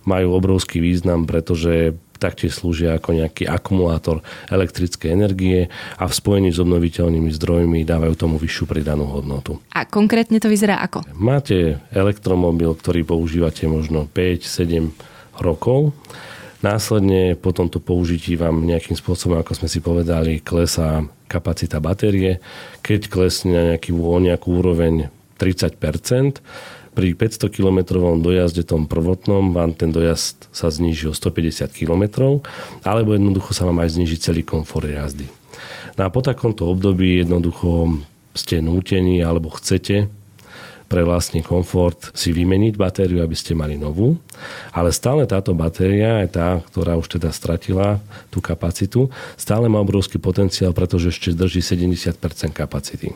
majú 0.07 0.29
obrovský 0.39 0.79
význam, 0.79 1.27
pretože 1.27 1.99
taktiež 2.19 2.57
slúžia 2.57 2.97
ako 2.97 3.17
nejaký 3.17 3.45
akumulátor 3.49 4.25
elektrickej 4.49 5.11
energie 5.13 5.73
a 5.97 6.05
v 6.09 6.13
spojení 6.13 6.51
s 6.53 6.59
obnoviteľnými 6.61 7.31
zdrojmi 7.33 7.85
dávajú 7.87 8.15
tomu 8.17 8.37
vyššiu 8.37 8.65
pridanú 8.69 9.09
hodnotu. 9.09 9.61
A 9.73 9.85
konkrétne 9.85 10.41
to 10.41 10.51
vyzerá 10.51 10.81
ako? 10.83 11.05
Máte 11.17 11.81
elektromobil, 11.93 12.73
ktorý 12.75 13.05
používate 13.05 13.69
možno 13.69 14.09
5-7 14.11 14.93
rokov. 15.41 15.93
Následne 16.65 17.37
po 17.37 17.53
tomto 17.53 17.79
použití 17.79 18.35
vám 18.35 18.65
nejakým 18.65 18.97
spôsobom, 18.97 19.37
ako 19.39 19.53
sme 19.53 19.69
si 19.69 19.85
povedali, 19.85 20.41
klesá 20.41 21.05
kapacita 21.29 21.79
batérie. 21.79 22.41
Keď 22.81 23.13
klesne 23.13 23.51
na 23.53 23.63
nejaký, 23.75 23.93
o 23.93 24.19
nejakú 24.19 24.57
úroveň 24.57 25.13
30 25.37 25.77
pri 26.97 27.13
500 27.13 27.53
km 27.53 28.01
dojazde 28.17 28.65
tom 28.65 28.89
prvotnom 28.89 29.53
vám 29.53 29.77
ten 29.77 29.93
dojazd 29.93 30.49
sa 30.49 30.73
zníži 30.73 31.13
o 31.13 31.15
150 31.15 31.69
km, 31.77 32.41
alebo 32.81 33.13
jednoducho 33.13 33.53
sa 33.53 33.69
vám 33.69 33.85
aj 33.85 34.01
zníži 34.01 34.17
celý 34.17 34.41
komfort 34.41 34.89
jazdy. 34.89 35.29
No 36.01 36.09
a 36.09 36.13
po 36.13 36.25
takomto 36.25 36.65
období 36.65 37.21
jednoducho 37.21 38.01
ste 38.33 38.65
nútení 38.65 39.21
alebo 39.21 39.53
chcete 39.53 40.09
pre 40.87 41.03
vlastný 41.03 41.43
komfort 41.43 42.15
si 42.15 42.31
vymeniť 42.31 42.79
batériu, 42.79 43.19
aby 43.19 43.35
ste 43.35 43.59
mali 43.59 43.75
novú. 43.75 44.15
Ale 44.71 44.95
stále 44.95 45.27
táto 45.27 45.51
batéria 45.51 46.23
je 46.23 46.31
tá, 46.31 46.63
ktorá 46.63 46.95
už 46.95 47.19
teda 47.19 47.35
stratila 47.35 47.99
tú 48.31 48.39
kapacitu, 48.39 49.11
stále 49.35 49.67
má 49.67 49.83
obrovský 49.83 50.23
potenciál, 50.23 50.71
pretože 50.71 51.11
ešte 51.11 51.35
drží 51.35 51.59
70% 51.59 52.23
kapacity. 52.55 53.11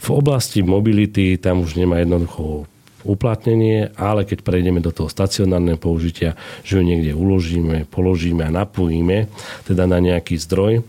V 0.00 0.08
oblasti 0.08 0.64
mobility 0.64 1.36
tam 1.36 1.60
už 1.60 1.76
nemá 1.76 2.00
jednoducho 2.00 2.64
uplatnenie, 3.04 3.92
ale 3.96 4.28
keď 4.28 4.44
prejdeme 4.44 4.84
do 4.84 4.92
toho 4.92 5.08
stacionárneho 5.08 5.80
použitia, 5.80 6.36
že 6.62 6.78
ju 6.78 6.82
niekde 6.84 7.16
uložíme, 7.16 7.88
položíme 7.88 8.44
a 8.44 8.54
napojíme, 8.54 9.28
teda 9.64 9.84
na 9.88 9.98
nejaký 9.98 10.36
zdroj, 10.36 10.84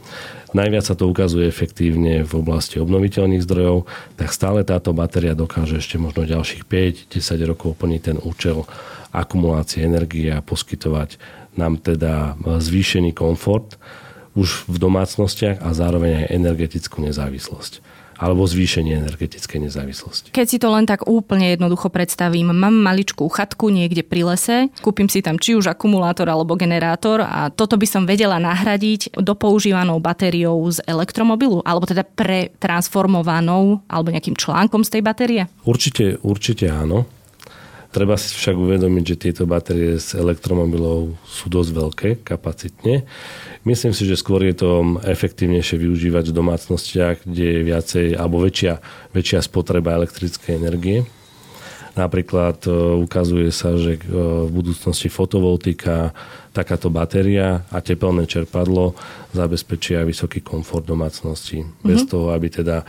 Najviac 0.52 0.84
sa 0.84 1.00
to 1.00 1.08
ukazuje 1.08 1.48
efektívne 1.48 2.28
v 2.28 2.34
oblasti 2.36 2.76
obnoviteľných 2.76 3.40
zdrojov, 3.40 3.88
tak 4.20 4.36
stále 4.36 4.68
táto 4.68 4.92
batéria 4.92 5.32
dokáže 5.32 5.80
ešte 5.80 5.96
možno 5.96 6.28
ďalších 6.28 6.68
5-10 6.68 7.48
rokov 7.48 7.80
plniť 7.80 8.02
ten 8.04 8.18
účel 8.20 8.68
akumulácie 9.16 9.88
energie 9.88 10.28
a 10.28 10.44
poskytovať 10.44 11.16
nám 11.56 11.80
teda 11.80 12.36
zvýšený 12.44 13.16
komfort 13.16 13.80
už 14.36 14.68
v 14.68 14.76
domácnostiach 14.76 15.64
a 15.64 15.72
zároveň 15.72 16.28
aj 16.28 16.36
energetickú 16.36 17.00
nezávislosť 17.00 17.84
alebo 18.22 18.46
zvýšenie 18.46 19.02
energetickej 19.02 19.66
nezávislosti. 19.66 20.30
Keď 20.30 20.46
si 20.46 20.62
to 20.62 20.70
len 20.70 20.86
tak 20.86 21.10
úplne 21.10 21.50
jednoducho 21.58 21.90
predstavím, 21.90 22.54
mám 22.54 22.78
maličkú 22.78 23.26
chatku 23.26 23.74
niekde 23.74 24.06
pri 24.06 24.22
lese, 24.30 24.70
kúpim 24.86 25.10
si 25.10 25.26
tam 25.26 25.42
či 25.42 25.58
už 25.58 25.74
akumulátor 25.74 26.30
alebo 26.30 26.54
generátor 26.54 27.26
a 27.26 27.50
toto 27.50 27.82
by 27.82 27.88
som 27.90 28.06
vedela 28.06 28.38
nahradiť 28.38 29.18
do 29.18 29.34
používanou 29.34 29.98
batériou 29.98 30.62
z 30.70 30.86
elektromobilu, 30.86 31.66
alebo 31.66 31.90
teda 31.90 32.06
pretransformovanou 32.06 33.82
alebo 33.90 34.14
nejakým 34.14 34.38
článkom 34.38 34.86
z 34.86 34.94
tej 34.94 35.02
batérie? 35.02 35.42
Určite, 35.66 36.22
určite 36.22 36.70
áno. 36.70 37.10
Treba 37.92 38.16
si 38.16 38.32
však 38.32 38.56
uvedomiť, 38.56 39.04
že 39.04 39.20
tieto 39.20 39.44
batérie 39.44 40.00
z 40.00 40.16
elektromobilov 40.16 41.12
sú 41.28 41.52
dosť 41.52 41.72
veľké 41.76 42.10
kapacitne. 42.24 43.04
Myslím 43.68 43.92
si, 43.92 44.08
že 44.08 44.16
skôr 44.16 44.48
je 44.48 44.56
to 44.56 45.04
efektívnejšie 45.04 45.76
využívať 45.76 46.32
v 46.32 46.38
domácnostiach, 46.40 47.28
kde 47.28 47.46
je 47.60 47.62
viacej 47.68 48.06
alebo 48.16 48.40
väčšia, 48.40 48.80
väčšia 49.12 49.44
spotreba 49.44 50.00
elektrickej 50.00 50.56
energie. 50.56 51.04
Napríklad 51.92 52.64
e, 52.64 52.72
ukazuje 53.04 53.52
sa, 53.52 53.76
že 53.76 54.00
e, 54.00 54.02
v 54.48 54.48
budúcnosti 54.48 55.12
fotovoltika, 55.12 56.16
takáto 56.56 56.88
batéria 56.88 57.68
a 57.68 57.84
tepelné 57.84 58.24
čerpadlo 58.24 58.96
zabezpečia 59.36 60.08
vysoký 60.08 60.40
komfort 60.40 60.88
domácnosti. 60.88 61.68
Mm-hmm. 61.68 61.84
Bez 61.84 62.08
toho, 62.08 62.32
aby 62.32 62.48
teda 62.48 62.88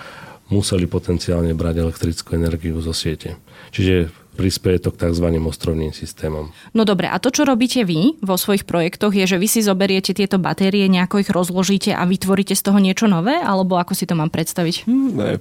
museli 0.54 0.86
potenciálne 0.86 1.50
brať 1.58 1.82
elektrickú 1.82 2.38
energiu 2.38 2.78
zo 2.78 2.94
siete. 2.94 3.34
Čiže 3.74 4.21
prispieje 4.32 4.88
to 4.88 4.90
k 4.90 5.08
tzv. 5.08 5.26
ostrovným 5.44 5.92
systémom. 5.92 6.50
No 6.72 6.82
dobre, 6.88 7.08
a 7.08 7.20
to, 7.20 7.28
čo 7.28 7.44
robíte 7.44 7.84
vy 7.84 8.16
vo 8.24 8.40
svojich 8.40 8.64
projektoch, 8.64 9.12
je, 9.12 9.28
že 9.28 9.36
vy 9.36 9.48
si 9.48 9.60
zoberiete 9.60 10.16
tieto 10.16 10.40
batérie, 10.40 10.88
nejako 10.88 11.20
ich 11.20 11.30
rozložíte 11.30 11.92
a 11.92 12.02
vytvoríte 12.08 12.56
z 12.56 12.62
toho 12.64 12.80
niečo 12.80 13.06
nové? 13.06 13.36
Alebo 13.36 13.76
ako 13.76 13.92
si 13.92 14.08
to 14.08 14.16
mám 14.16 14.32
predstaviť? 14.32 14.88
Hmm, 14.88 15.10
ne, 15.12 15.36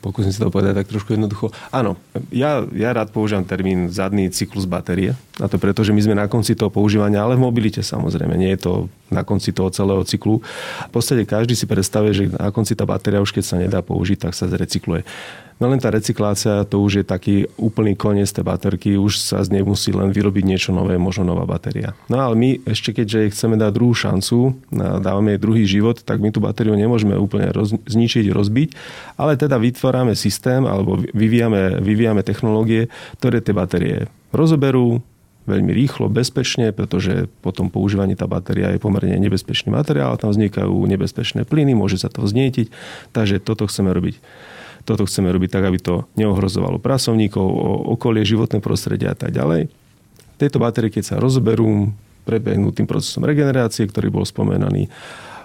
pokúsim 0.00 0.30
sa 0.30 0.46
to 0.46 0.54
povedať 0.54 0.80
tak 0.80 0.88
trošku 0.88 1.12
jednoducho. 1.12 1.50
Áno, 1.74 1.98
ja, 2.32 2.64
ja 2.72 2.94
rád 2.94 3.10
používam 3.12 3.44
termín 3.44 3.90
zadný 3.90 4.30
cyklus 4.30 4.64
batérie. 4.64 5.18
A 5.38 5.46
to 5.46 5.60
preto, 5.60 5.82
že 5.82 5.92
my 5.92 6.00
sme 6.00 6.14
na 6.16 6.30
konci 6.30 6.54
toho 6.54 6.70
používania, 6.72 7.22
ale 7.22 7.34
v 7.34 7.44
mobilite 7.44 7.82
samozrejme. 7.82 8.34
Nie 8.38 8.54
je 8.56 8.60
to 8.64 8.72
na 9.12 9.26
konci 9.26 9.50
toho 9.50 9.68
celého 9.74 10.02
cyklu. 10.06 10.40
V 10.88 10.92
podstate 10.92 11.26
každý 11.28 11.58
si 11.58 11.66
predstavuje, 11.68 12.12
že 12.14 12.24
na 12.32 12.54
konci 12.54 12.78
tá 12.78 12.88
batéria 12.88 13.22
už 13.22 13.34
keď 13.34 13.44
sa 13.44 13.56
nedá 13.60 13.80
použiť, 13.84 14.30
tak 14.30 14.32
sa 14.32 14.46
zrecykluje. 14.46 15.04
No 15.58 15.66
len 15.66 15.82
tá 15.82 15.90
recyklácia, 15.90 16.62
to 16.70 16.78
už 16.78 17.02
je 17.02 17.04
taký 17.04 17.50
úplný 17.58 17.98
koniec 17.98 18.30
tej 18.30 18.46
baterky, 18.46 18.94
už 18.94 19.18
sa 19.18 19.42
z 19.42 19.58
nej 19.58 19.66
musí 19.66 19.90
len 19.90 20.14
vyrobiť 20.14 20.46
niečo 20.46 20.70
nové, 20.70 20.94
možno 21.02 21.26
nová 21.26 21.50
batéria. 21.50 21.98
No 22.06 22.22
ale 22.22 22.38
my 22.38 22.50
ešte 22.62 22.94
keďže 22.94 23.34
chceme 23.34 23.58
dať 23.58 23.70
druhú 23.74 23.90
šancu, 23.90 24.54
dávame 25.02 25.34
jej 25.34 25.42
druhý 25.42 25.64
život, 25.66 25.98
tak 26.06 26.22
my 26.22 26.30
tú 26.30 26.38
batériu 26.38 26.78
nemôžeme 26.78 27.18
úplne 27.18 27.50
roz, 27.50 27.74
zničiť, 27.74 28.30
rozbiť, 28.30 28.68
ale 29.18 29.34
teda 29.34 29.58
vytvárame 29.58 30.14
systém 30.14 30.62
alebo 30.62 31.02
vyvíjame, 31.10 31.82
vyvíjame 31.82 32.22
technológie, 32.22 32.86
ktoré 33.18 33.42
tie 33.42 33.50
batérie 33.50 34.06
rozoberú, 34.30 35.02
veľmi 35.48 35.72
rýchlo, 35.72 36.12
bezpečne, 36.12 36.70
pretože 36.76 37.26
po 37.40 37.50
tom 37.50 37.72
používaní 37.72 38.14
tá 38.14 38.28
batéria 38.28 38.70
je 38.76 38.78
pomerne 38.78 39.16
nebezpečný 39.16 39.72
materiál, 39.72 40.20
tam 40.20 40.30
vznikajú 40.30 40.70
nebezpečné 40.70 41.48
plyny, 41.48 41.72
môže 41.72 41.96
sa 41.96 42.12
to 42.12 42.22
vznietiť, 42.22 42.68
takže 43.16 43.40
toto 43.40 43.64
chceme 43.66 43.90
robiť. 43.90 44.20
Toto 44.88 45.04
chceme 45.04 45.28
robiť 45.28 45.52
tak, 45.52 45.68
aby 45.68 45.76
to 45.76 46.08
neohrozovalo 46.16 46.80
pracovníkov, 46.80 47.44
okolie, 47.92 48.24
životné 48.24 48.64
prostredie 48.64 49.12
a 49.12 49.12
tak 49.12 49.36
ďalej. 49.36 49.68
Tieto 50.40 50.56
batérie, 50.56 50.88
keď 50.88 51.04
sa 51.04 51.20
rozoberú, 51.20 51.92
prebehnú 52.24 52.72
tým 52.72 52.88
procesom 52.88 53.28
regenerácie, 53.28 53.84
ktorý 53.84 54.08
bol 54.08 54.24
spomenaný, 54.24 54.88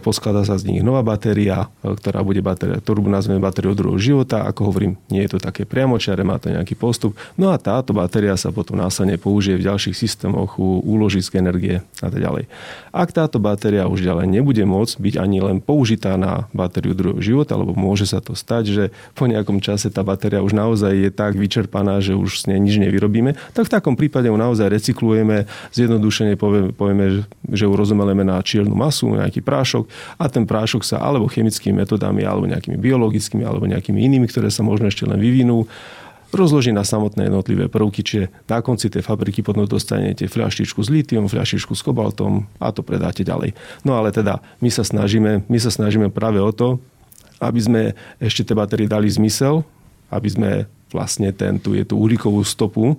poskladá 0.04 0.44
sa 0.44 0.60
z 0.60 0.68
nich 0.68 0.84
nová 0.84 1.00
batéria, 1.00 1.72
e, 1.80 1.96
ktorá 1.96 2.20
bude 2.22 2.44
batéria, 2.44 2.84
ktorú 2.84 3.08
nazveme 3.08 3.40
batériou 3.40 3.72
druhého 3.72 3.98
života. 3.98 4.44
Ako 4.44 4.68
hovorím, 4.68 5.00
nie 5.08 5.24
je 5.24 5.34
to 5.34 5.40
také 5.40 5.64
priamočiare, 5.64 6.28
má 6.28 6.36
to 6.36 6.52
nejaký 6.52 6.76
postup. 6.76 7.16
No 7.40 7.56
a 7.56 7.58
táto 7.58 7.96
batéria 7.96 8.36
sa 8.36 8.52
potom 8.52 8.76
následne 8.76 9.16
použije 9.16 9.56
v 9.56 9.72
ďalších 9.72 9.96
systémoch 9.96 10.60
u 10.60 10.84
úložisk 10.84 11.40
energie 11.40 11.80
a 12.04 12.12
tak 12.12 12.20
ďalej. 12.20 12.52
Ak 12.92 13.16
táto 13.16 13.40
batéria 13.40 13.88
už 13.88 14.04
ďalej 14.04 14.28
nebude 14.28 14.62
môcť 14.68 15.00
byť 15.00 15.16
ani 15.18 15.40
len 15.40 15.58
použitá 15.64 16.20
na 16.20 16.52
batériu 16.52 16.92
druhého 16.92 17.24
života, 17.24 17.56
alebo 17.56 17.72
môže 17.74 18.06
sa 18.06 18.20
to 18.20 18.36
stať, 18.36 18.64
že 18.68 18.84
po 19.16 19.26
nejakom 19.26 19.64
čase 19.64 19.88
tá 19.88 20.04
batéria 20.04 20.44
už 20.44 20.52
naozaj 20.52 20.92
je 20.92 21.10
tak 21.10 21.40
vyčerpaná, 21.40 22.04
že 22.04 22.18
už 22.18 22.44
s 22.44 22.44
nej 22.46 22.60
nič 22.60 22.76
nevyrobíme, 22.78 23.40
tak 23.56 23.72
v 23.72 23.74
takom 23.74 23.96
prípade 23.96 24.28
ju 24.28 24.36
naozaj 24.36 24.68
recyklujeme, 24.68 25.48
zjednodušene 25.72 26.36
povieme, 26.36 26.70
povieme 26.76 27.06
že 27.54 27.64
ju 27.70 27.74
rozumeleme 27.74 28.26
na 28.26 28.42
čiernu 28.42 28.74
masu, 28.74 29.14
nejaký 29.14 29.46
prášok 29.46 29.86
a 30.18 30.26
ten 30.30 30.44
prášok 30.44 30.82
sa 30.86 30.98
alebo 31.02 31.32
chemickými 31.32 31.84
metodami, 31.84 32.26
alebo 32.26 32.50
nejakými 32.50 32.78
biologickými, 32.78 33.44
alebo 33.44 33.70
nejakými 33.70 34.00
inými, 34.00 34.28
ktoré 34.30 34.50
sa 34.50 34.62
možno 34.66 34.90
ešte 34.90 35.08
len 35.08 35.20
vyvinú, 35.20 35.66
rozloží 36.34 36.74
na 36.74 36.82
samotné 36.82 37.30
jednotlivé 37.30 37.70
prvky, 37.70 38.02
čiže 38.02 38.26
na 38.50 38.60
konci 38.66 38.90
tej 38.90 39.06
fabriky 39.06 39.46
potom 39.46 39.70
dostanete 39.70 40.26
fľaštičku 40.26 40.82
s 40.82 40.90
litium, 40.90 41.30
fľaštičku 41.30 41.78
s 41.78 41.86
kobaltom 41.86 42.50
a 42.58 42.74
to 42.74 42.82
predáte 42.82 43.22
ďalej. 43.22 43.54
No 43.86 43.96
ale 43.96 44.10
teda 44.10 44.42
my 44.60 44.70
sa 44.74 44.82
snažíme, 44.82 45.46
my 45.46 45.58
sa 45.62 45.70
snažíme 45.70 46.10
práve 46.10 46.42
o 46.42 46.50
to, 46.50 46.82
aby 47.38 47.60
sme 47.62 47.82
ešte 48.18 48.50
tie 48.50 48.56
batérie 48.58 48.90
dali 48.90 49.08
zmysel, 49.08 49.62
aby 50.10 50.30
sme 50.30 50.52
vlastne 50.90 51.30
ten, 51.34 51.62
tu 51.62 51.78
je 51.78 51.86
tú 51.86 52.02
uhlíkovú 52.02 52.42
stopu 52.42 52.94
eh, 52.94 52.98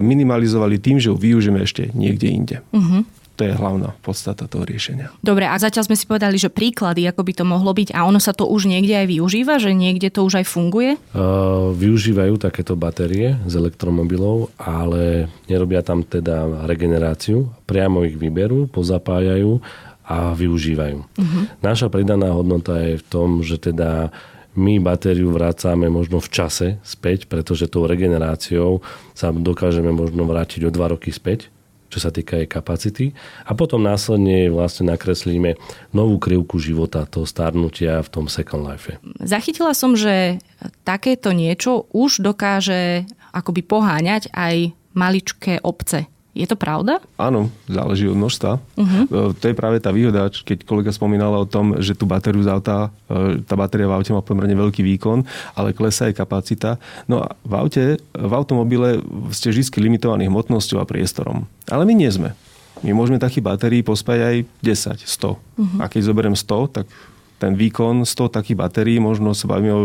minimalizovali 0.00 0.76
tým, 0.80 1.00
že 1.00 1.08
ju 1.08 1.16
využijeme 1.16 1.60
ešte 1.64 1.92
niekde 1.96 2.28
inde. 2.28 2.56
Uh-huh 2.72 3.04
to 3.42 3.50
je 3.50 3.58
hlavná 3.58 3.90
podstata 4.06 4.46
toho 4.46 4.62
riešenia. 4.62 5.10
Dobre, 5.18 5.50
a 5.50 5.58
zatiaľ 5.58 5.90
sme 5.90 5.98
si 5.98 6.06
povedali, 6.06 6.38
že 6.38 6.46
príklady, 6.46 7.10
ako 7.10 7.26
by 7.26 7.32
to 7.34 7.42
mohlo 7.42 7.74
byť, 7.74 7.90
a 7.90 8.06
ono 8.06 8.22
sa 8.22 8.30
to 8.30 8.46
už 8.46 8.70
niekde 8.70 8.94
aj 8.94 9.06
využíva, 9.10 9.58
že 9.58 9.74
niekde 9.74 10.14
to 10.14 10.22
už 10.22 10.38
aj 10.38 10.46
funguje? 10.46 10.94
Uh, 11.10 11.74
využívajú 11.74 12.38
takéto 12.38 12.78
batérie 12.78 13.34
z 13.50 13.54
elektromobilov, 13.58 14.54
ale 14.62 15.26
nerobia 15.50 15.82
tam 15.82 16.06
teda 16.06 16.70
regeneráciu, 16.70 17.50
priamo 17.66 18.06
ich 18.06 18.14
vyberú, 18.14 18.70
pozapájajú 18.70 19.58
a 20.06 20.38
využívajú. 20.38 20.98
Uh-huh. 21.02 21.42
Naša 21.66 21.90
pridaná 21.90 22.30
hodnota 22.30 22.78
je 22.78 23.02
v 23.02 23.04
tom, 23.10 23.42
že 23.42 23.58
teda 23.58 24.14
my 24.52 24.78
batériu 24.78 25.32
vrácame 25.32 25.88
možno 25.88 26.20
v 26.20 26.28
čase 26.28 26.68
späť, 26.84 27.24
pretože 27.24 27.72
tou 27.72 27.88
regeneráciou 27.88 28.84
sa 29.16 29.32
dokážeme 29.32 29.90
možno 29.90 30.28
vrátiť 30.28 30.68
o 30.68 30.70
dva 30.70 30.92
roky 30.92 31.10
späť 31.10 31.51
čo 31.92 32.00
sa 32.00 32.08
týka 32.08 32.40
jej 32.40 32.48
kapacity. 32.48 33.12
A 33.44 33.52
potom 33.52 33.84
následne 33.84 34.48
vlastne 34.48 34.88
nakreslíme 34.88 35.60
novú 35.92 36.16
krivku 36.16 36.56
života, 36.56 37.04
toho 37.04 37.28
starnutia 37.28 38.00
v 38.00 38.08
tom 38.08 38.24
Second 38.32 38.64
Life. 38.64 38.96
Zachytila 39.20 39.76
som, 39.76 39.92
že 39.92 40.40
takéto 40.88 41.36
niečo 41.36 41.84
už 41.92 42.24
dokáže 42.24 43.04
akoby 43.36 43.60
poháňať 43.60 44.32
aj 44.32 44.72
maličké 44.96 45.60
obce. 45.60 46.08
Je 46.32 46.48
to 46.48 46.56
pravda? 46.56 47.04
Áno, 47.20 47.52
záleží 47.68 48.08
od 48.08 48.16
množstva. 48.16 48.56
Uh-huh. 48.56 49.36
To 49.36 49.44
je 49.44 49.52
práve 49.52 49.84
tá 49.84 49.92
výhoda, 49.92 50.32
keď 50.32 50.64
kolega 50.64 50.88
spomínala 50.88 51.36
o 51.36 51.44
tom, 51.44 51.76
že 51.76 51.92
tú 51.92 52.08
batériu 52.08 52.40
z 52.40 52.48
auta, 52.48 52.88
e, 53.04 53.44
tá 53.44 53.52
batéria 53.52 53.84
v 53.84 54.00
aute 54.00 54.16
má 54.16 54.24
pomerne 54.24 54.56
veľký 54.56 54.80
výkon, 54.80 55.28
ale 55.52 55.76
klesá 55.76 56.08
aj 56.08 56.16
kapacita. 56.16 56.80
No 57.04 57.20
a 57.20 57.36
v 57.44 57.52
aute, 57.52 57.84
v 58.16 58.32
automobile 58.32 59.04
ste 59.28 59.52
vždy 59.52 59.76
limitovaní 59.76 60.24
hmotnosťou 60.32 60.80
a 60.80 60.88
priestorom. 60.88 61.44
Ale 61.68 61.84
my 61.84 61.92
nie 61.92 62.08
sme. 62.08 62.32
My 62.80 62.96
môžeme 62.96 63.20
takých 63.20 63.44
batérií 63.44 63.84
pospať 63.84 64.18
aj 64.24 64.36
10, 64.64 65.04
100. 65.04 65.36
Uh-huh. 65.36 65.78
A 65.84 65.92
keď 65.92 66.00
zoberiem 66.08 66.32
100, 66.32 66.80
tak 66.80 66.88
ten 67.36 67.52
výkon 67.60 68.08
100 68.08 68.40
takých 68.40 68.56
batérií, 68.56 68.96
možno 69.04 69.36
sa 69.36 69.52
bavíme 69.52 69.74
o, 69.74 69.82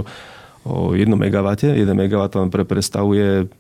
o 0.64 0.96
1 0.96 1.12
MW. 1.12 1.48
1 1.76 1.84
MW 1.84 2.24
pre 2.48 2.64
predstavuje 2.64 3.52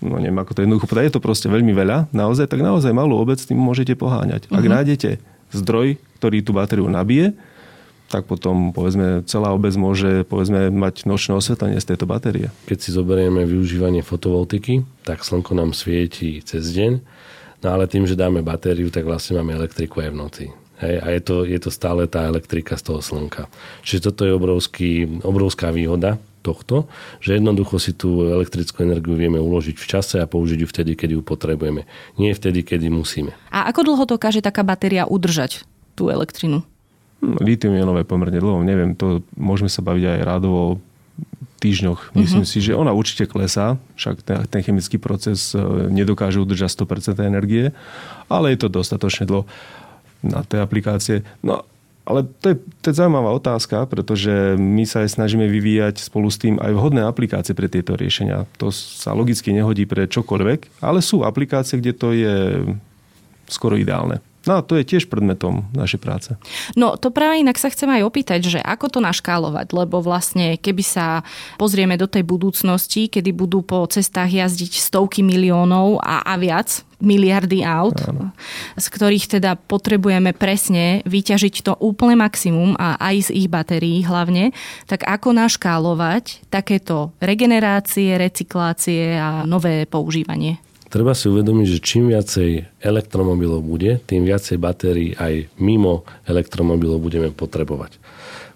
no 0.00 0.16
neviem 0.20 0.40
ako 0.40 0.52
to 0.56 0.64
jednoducho 0.64 0.88
povedať, 0.88 1.12
je 1.12 1.16
to 1.16 1.24
proste 1.24 1.48
veľmi 1.48 1.72
veľa, 1.72 2.10
naozaj, 2.12 2.48
tak 2.48 2.60
naozaj 2.64 2.92
malú 2.92 3.16
obec 3.20 3.38
tým 3.40 3.60
môžete 3.60 3.96
poháňať. 3.96 4.48
Ak 4.50 4.60
uh-huh. 4.60 4.74
nájdete 4.80 5.20
zdroj, 5.52 6.00
ktorý 6.18 6.44
tú 6.44 6.52
batériu 6.56 6.88
nabije, 6.88 7.36
tak 8.10 8.26
potom 8.26 8.74
povedzme 8.74 9.22
celá 9.30 9.54
obec 9.54 9.70
môže 9.78 10.26
povedzme 10.26 10.74
mať 10.74 11.06
nočné 11.06 11.38
osvetlenie 11.38 11.78
z 11.78 11.94
tejto 11.94 12.10
batérie. 12.10 12.50
Keď 12.66 12.78
si 12.82 12.90
zoberieme 12.90 13.46
využívanie 13.46 14.02
fotovoltiky, 14.02 14.82
tak 15.06 15.22
slnko 15.22 15.54
nám 15.54 15.70
svieti 15.78 16.42
cez 16.42 16.74
deň, 16.74 16.92
no 17.62 17.66
ale 17.70 17.86
tým, 17.86 18.10
že 18.10 18.18
dáme 18.18 18.42
batériu, 18.42 18.90
tak 18.90 19.06
vlastne 19.06 19.38
máme 19.38 19.54
elektriku 19.54 20.02
aj 20.02 20.10
v 20.10 20.18
noci. 20.18 20.46
Hej, 20.80 20.96
a 20.96 21.06
je 21.12 21.20
to, 21.20 21.36
je 21.44 21.60
to 21.60 21.70
stále 21.70 22.08
tá 22.08 22.24
elektrika 22.24 22.72
z 22.80 22.88
toho 22.88 23.00
slnka. 23.04 23.52
Čiže 23.84 24.10
toto 24.10 24.24
je 24.24 24.32
obrovský, 24.32 25.20
obrovská 25.20 25.68
výhoda 25.68 26.16
tohto, 26.40 26.88
že 27.20 27.36
jednoducho 27.36 27.76
si 27.76 27.92
tú 27.92 28.24
elektrickú 28.24 28.80
energiu 28.88 29.12
vieme 29.12 29.36
uložiť 29.36 29.76
v 29.76 29.86
čase 29.86 30.16
a 30.24 30.26
použiť 30.26 30.64
ju 30.64 30.68
vtedy, 30.68 30.96
keď 30.96 31.08
ju 31.16 31.20
potrebujeme. 31.20 31.84
Nie 32.16 32.32
vtedy, 32.32 32.64
kedy 32.64 32.88
musíme. 32.88 33.36
A 33.52 33.68
ako 33.68 33.92
dlho 33.92 34.04
dokáže 34.08 34.40
taká 34.40 34.64
batéria 34.64 35.04
udržať 35.04 35.68
tú 35.92 36.08
elektrinu? 36.08 36.64
Hm, 37.20 37.44
Litium 37.44 37.76
nové 37.84 38.08
pomerne 38.08 38.40
dlho, 38.40 38.64
neviem, 38.64 38.96
to 38.96 39.20
môžeme 39.36 39.68
sa 39.68 39.84
baviť 39.84 40.04
aj 40.16 40.20
rádovo 40.24 40.80
týždňoch. 41.60 42.16
Myslím 42.16 42.48
uh-huh. 42.48 42.56
si, 42.56 42.64
že 42.64 42.72
ona 42.72 42.96
určite 42.96 43.28
klesá, 43.28 43.76
však 44.00 44.24
ten, 44.24 44.38
ten 44.48 44.60
chemický 44.64 44.96
proces 44.96 45.52
e, 45.52 45.60
nedokáže 45.92 46.40
udržať 46.40 46.72
100% 46.72 47.20
energie, 47.20 47.76
ale 48.32 48.56
je 48.56 48.64
to 48.64 48.72
dostatočne 48.72 49.28
dlho 49.28 49.44
na 50.20 50.44
tej 50.44 50.60
aplikácie. 50.60 51.24
No 51.40 51.64
ale 52.08 52.26
to 52.42 52.52
je, 52.52 52.56
to 52.82 52.90
je 52.90 52.98
zaujímavá 52.98 53.30
otázka, 53.36 53.86
pretože 53.86 54.58
my 54.58 54.82
sa 54.82 55.06
aj 55.06 55.14
snažíme 55.14 55.46
vyvíjať 55.46 56.02
spolu 56.02 56.26
s 56.26 56.42
tým 56.42 56.58
aj 56.58 56.74
vhodné 56.74 57.06
aplikácie 57.06 57.54
pre 57.54 57.70
tieto 57.70 57.94
riešenia. 57.94 58.50
To 58.58 58.74
sa 58.74 59.14
logicky 59.14 59.54
nehodí 59.54 59.86
pre 59.86 60.10
čokoľvek, 60.10 60.82
ale 60.82 61.04
sú 61.04 61.22
aplikácie, 61.22 61.78
kde 61.78 61.92
to 61.94 62.08
je 62.10 62.36
skoro 63.46 63.78
ideálne. 63.78 64.18
No 64.48 64.56
a 64.56 64.64
to 64.64 64.80
je 64.80 64.88
tiež 64.88 65.12
predmetom 65.12 65.68
našej 65.76 66.00
práce. 66.00 66.30
No 66.72 66.96
to 66.96 67.12
práve 67.12 67.44
inak 67.44 67.60
sa 67.60 67.68
chcem 67.68 67.92
aj 67.92 68.08
opýtať, 68.08 68.40
že 68.40 68.60
ako 68.60 68.88
to 68.88 69.00
naškálovať, 69.04 69.76
lebo 69.76 70.00
vlastne 70.00 70.56
keby 70.56 70.80
sa 70.80 71.20
pozrieme 71.60 72.00
do 72.00 72.08
tej 72.08 72.24
budúcnosti, 72.24 73.12
kedy 73.12 73.36
budú 73.36 73.60
po 73.60 73.84
cestách 73.84 74.32
jazdiť 74.32 74.80
stovky 74.80 75.20
miliónov 75.20 76.00
a, 76.00 76.24
a 76.24 76.40
viac, 76.40 76.88
miliardy 77.00 77.64
aut, 77.64 77.96
Áno. 78.08 78.32
z 78.76 78.86
ktorých 78.88 79.40
teda 79.40 79.56
potrebujeme 79.56 80.36
presne 80.36 81.00
vyťažiť 81.08 81.54
to 81.64 81.72
úplne 81.80 82.20
maximum 82.20 82.76
a 82.76 83.00
aj 83.00 83.32
z 83.32 83.44
ich 83.44 83.48
batérií 83.48 84.04
hlavne, 84.04 84.52
tak 84.84 85.08
ako 85.08 85.36
naškálovať 85.36 86.48
takéto 86.52 87.12
regenerácie, 87.20 88.16
recyklácie 88.20 89.16
a 89.16 89.44
nové 89.48 89.88
používanie? 89.88 90.60
Treba 90.90 91.14
si 91.14 91.30
uvedomiť, 91.30 91.66
že 91.70 91.78
čím 91.78 92.10
viacej 92.10 92.82
elektromobilov 92.82 93.62
bude, 93.62 94.02
tým 94.10 94.26
viacej 94.26 94.58
batérií 94.58 95.14
aj 95.14 95.46
mimo 95.62 96.02
elektromobilov 96.26 96.98
budeme 96.98 97.30
potrebovať. 97.30 98.02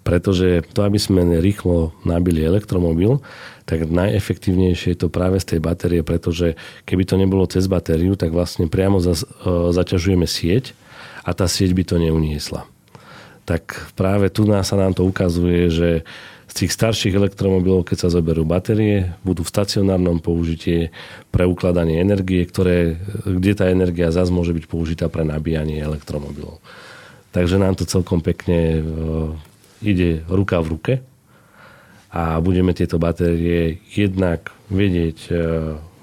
Pretože 0.03 0.67
to, 0.75 0.83
aby 0.83 0.99
sme 0.99 1.23
rýchlo 1.39 1.95
nabili 2.03 2.43
elektromobil, 2.43 3.23
tak 3.65 3.87
najefektívnejšie 3.87 4.93
je 4.93 4.99
to 4.99 5.09
práve 5.09 5.39
z 5.41 5.57
tej 5.57 5.61
batérie, 5.63 6.03
pretože 6.03 6.59
keby 6.85 7.07
to 7.07 7.15
nebolo 7.17 7.47
cez 7.47 7.71
batériu, 7.71 8.19
tak 8.19 8.35
vlastne 8.35 8.67
priamo 8.67 8.99
za, 8.99 9.15
e, 9.15 9.73
zaťažujeme 9.73 10.29
sieť 10.29 10.77
a 11.23 11.33
tá 11.33 11.49
sieť 11.49 11.73
by 11.73 11.83
to 11.87 11.97
neuniesla. 11.97 12.69
Tak 13.49 13.95
práve 13.97 14.29
tu 14.29 14.45
nás 14.45 14.69
sa 14.69 14.77
nám 14.77 14.93
to 14.93 15.07
ukazuje, 15.07 15.71
že 15.73 15.91
tých 16.55 16.71
starších 16.71 17.19
elektromobilov, 17.19 17.83
keď 17.83 18.07
sa 18.07 18.15
zoberú 18.15 18.47
batérie, 18.47 19.11
budú 19.27 19.43
v 19.43 19.51
stacionárnom 19.51 20.23
použitie 20.23 20.95
pre 21.35 21.43
ukladanie 21.43 21.99
energie, 21.99 22.47
ktoré, 22.47 22.95
kde 23.27 23.53
tá 23.59 23.67
energia 23.67 24.15
zase 24.15 24.31
môže 24.31 24.55
byť 24.55 24.65
použitá 24.71 25.11
pre 25.11 25.27
nabíjanie 25.27 25.83
elektromobilov. 25.83 26.63
Takže 27.35 27.59
nám 27.59 27.75
to 27.75 27.91
celkom 27.91 28.23
pekne 28.23 28.79
e, 28.79 28.81
ide 29.83 30.23
ruka 30.31 30.63
v 30.63 30.71
ruke 30.71 30.95
a 32.15 32.39
budeme 32.39 32.71
tieto 32.71 33.03
batérie 33.03 33.83
jednak 33.91 34.55
vedieť 34.71 35.19
e, 35.27 35.33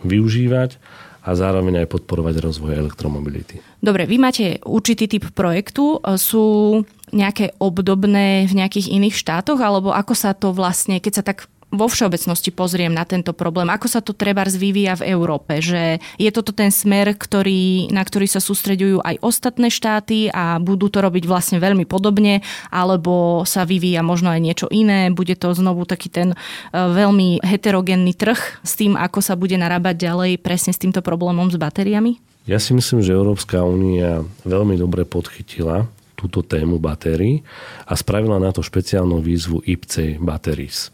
využívať 0.03 0.75
a 1.21 1.29
zároveň 1.37 1.85
aj 1.85 1.91
podporovať 1.93 2.41
rozvoj 2.41 2.81
elektromobility. 2.81 3.61
Dobre, 3.77 4.09
vy 4.09 4.17
máte 4.17 4.57
určitý 4.65 5.05
typ 5.05 5.29
projektu. 5.37 6.01
Sú 6.17 6.81
nejaké 7.13 7.53
obdobné 7.61 8.49
v 8.49 8.53
nejakých 8.57 8.89
iných 8.89 9.15
štátoch, 9.15 9.61
alebo 9.61 9.93
ako 9.93 10.13
sa 10.17 10.33
to 10.33 10.49
vlastne, 10.49 10.97
keď 10.97 11.13
sa 11.21 11.23
tak 11.23 11.45
vo 11.71 11.87
všeobecnosti 11.87 12.51
pozriem 12.51 12.91
na 12.91 13.07
tento 13.07 13.31
problém, 13.31 13.71
ako 13.71 13.87
sa 13.87 14.03
to 14.03 14.11
treba 14.11 14.43
vyvíja 14.43 14.99
v 14.99 15.15
Európe, 15.15 15.63
že 15.63 16.03
je 16.19 16.29
toto 16.29 16.51
ten 16.51 16.69
smer, 16.69 17.15
ktorý, 17.15 17.87
na 17.89 18.03
ktorý 18.03 18.27
sa 18.27 18.43
sústreďujú 18.43 18.99
aj 18.99 19.15
ostatné 19.23 19.71
štáty 19.71 20.27
a 20.27 20.59
budú 20.59 20.91
to 20.91 20.99
robiť 20.99 21.23
vlastne 21.23 21.57
veľmi 21.63 21.87
podobne, 21.87 22.43
alebo 22.67 23.47
sa 23.47 23.63
vyvíja 23.63 24.03
možno 24.03 24.27
aj 24.33 24.41
niečo 24.43 24.67
iné, 24.67 25.07
bude 25.13 25.33
to 25.39 25.55
znovu 25.55 25.87
taký 25.87 26.11
ten 26.11 26.35
e, 26.35 26.37
veľmi 26.75 27.39
heterogénny 27.39 28.11
trh 28.11 28.61
s 28.61 28.75
tým, 28.75 28.99
ako 28.99 29.23
sa 29.23 29.39
bude 29.39 29.55
narábať 29.55 30.11
ďalej 30.11 30.31
presne 30.43 30.75
s 30.75 30.81
týmto 30.81 30.99
problémom 30.99 31.47
s 31.47 31.55
batériami? 31.55 32.19
Ja 32.49 32.57
si 32.57 32.73
myslím, 32.73 33.05
že 33.05 33.15
Európska 33.15 33.61
únia 33.61 34.25
veľmi 34.43 34.75
dobre 34.75 35.05
podchytila 35.05 35.85
túto 36.17 36.45
tému 36.45 36.77
batérií 36.77 37.41
a 37.85 37.97
spravila 37.97 38.37
na 38.37 38.53
to 38.53 38.61
špeciálnu 38.61 39.21
výzvu 39.21 39.65
IPC 39.65 40.21
Batteries. 40.21 40.93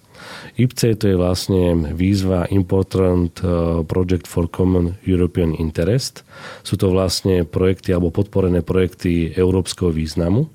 IPC 0.58 0.98
to 0.98 1.06
je 1.14 1.18
vlastne 1.18 1.94
výzva 1.94 2.50
Important 2.50 3.32
uh, 3.46 3.82
Project 3.86 4.26
for 4.26 4.50
Common 4.50 4.98
European 5.06 5.54
Interest. 5.54 6.26
Sú 6.66 6.76
to 6.76 6.90
vlastne 6.90 7.46
projekty 7.46 7.94
alebo 7.94 8.10
podporené 8.10 8.66
projekty 8.66 9.32
európskeho 9.38 9.94
významu. 9.94 10.50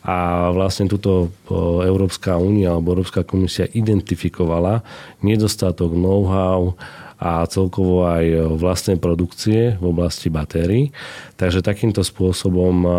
A 0.00 0.48
vlastne 0.56 0.88
túto 0.88 1.28
uh, 1.28 1.84
Európska 1.84 2.40
únia 2.40 2.74
alebo 2.74 2.96
Európska 2.98 3.22
komisia 3.22 3.68
identifikovala 3.70 4.82
nedostatok 5.20 5.92
know-how 5.92 6.74
a 7.20 7.44
celkovo 7.44 8.08
aj 8.08 8.56
vlastnej 8.56 8.96
produkcie 8.96 9.76
v 9.76 9.84
oblasti 9.84 10.32
batérií. 10.32 10.88
Takže 11.36 11.60
takýmto 11.60 12.00
spôsobom 12.00 12.76
uh, 12.82 12.92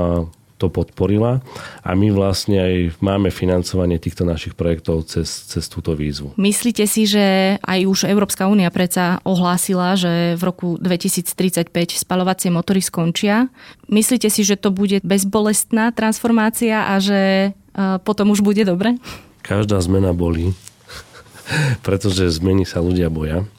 to 0.62 0.69
podporila 0.69 1.41
a 1.82 1.91
my 1.97 2.13
vlastne 2.13 2.62
aj 2.62 2.76
máme 3.02 3.34
financovanie 3.34 3.97
týchto 3.97 4.21
našich 4.21 4.54
projektov 4.54 5.10
cez, 5.10 5.50
cez 5.50 5.65
túto 5.65 5.97
výzvu. 5.97 6.38
Myslíte 6.38 6.86
si, 6.86 7.10
že 7.10 7.58
aj 7.65 7.80
už 7.89 8.00
Európska 8.06 8.45
únia 8.45 8.69
predsa 8.69 9.17
ohlásila, 9.26 9.97
že 9.97 10.38
v 10.38 10.41
roku 10.45 10.78
2035 10.78 11.74
spalovacie 11.97 12.54
motory 12.54 12.86
skončia? 12.86 13.50
Myslíte 13.89 14.30
si, 14.30 14.45
že 14.45 14.62
to 14.62 14.69
bude 14.69 15.02
bezbolestná 15.02 15.89
transformácia 15.89 16.93
a 16.93 17.02
že 17.02 17.52
e, 17.52 17.80
potom 18.06 18.30
už 18.30 18.45
bude 18.45 18.62
dobre? 18.62 19.02
Každá 19.41 19.82
zmena 19.82 20.13
bolí, 20.13 20.54
pretože 21.86 22.30
zmeny 22.30 22.69
sa 22.69 22.86
ľudia 22.86 23.10
boja 23.10 23.50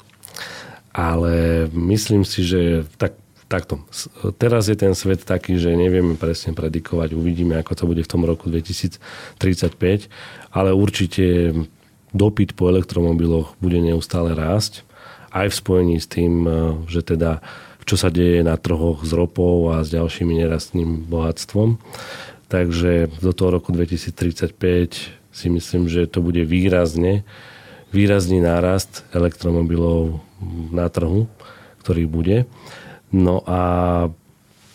ale 0.92 1.66
myslím 1.72 2.20
si, 2.20 2.44
že 2.44 2.84
tak 3.00 3.16
takto. 3.52 3.84
Teraz 4.40 4.72
je 4.72 4.76
ten 4.80 4.96
svet 4.96 5.28
taký, 5.28 5.60
že 5.60 5.76
nevieme 5.76 6.16
presne 6.16 6.56
predikovať. 6.56 7.12
Uvidíme, 7.12 7.60
ako 7.60 7.72
to 7.76 7.84
bude 7.84 8.00
v 8.00 8.08
tom 8.08 8.24
roku 8.24 8.48
2035, 8.48 10.08
ale 10.56 10.72
určite 10.72 11.52
dopyt 12.16 12.56
po 12.56 12.72
elektromobiloch 12.72 13.60
bude 13.60 13.76
neustále 13.76 14.32
rásť. 14.32 14.88
Aj 15.28 15.48
v 15.48 15.54
spojení 15.54 15.96
s 16.00 16.08
tým, 16.08 16.44
e, 16.44 16.50
že 16.88 17.04
teda 17.04 17.44
čo 17.82 17.98
sa 17.98 18.08
deje 18.08 18.46
na 18.46 18.54
trhoch 18.54 19.02
s 19.02 19.10
ropou 19.10 19.74
a 19.74 19.82
s 19.82 19.90
ďalšími 19.90 20.38
nerastným 20.38 21.04
bohatstvom. 21.10 21.82
Takže 22.46 23.10
do 23.20 23.32
toho 23.32 23.58
roku 23.58 23.72
2035 23.72 24.54
si 25.32 25.46
myslím, 25.48 25.88
že 25.88 26.06
to 26.06 26.20
bude 26.20 26.44
výrazne, 26.44 27.24
výrazný 27.90 28.44
nárast 28.44 29.02
elektromobilov 29.16 30.20
na 30.70 30.86
trhu, 30.92 31.26
ktorý 31.80 32.04
bude. 32.06 32.44
No 33.12 33.44
a 33.44 33.60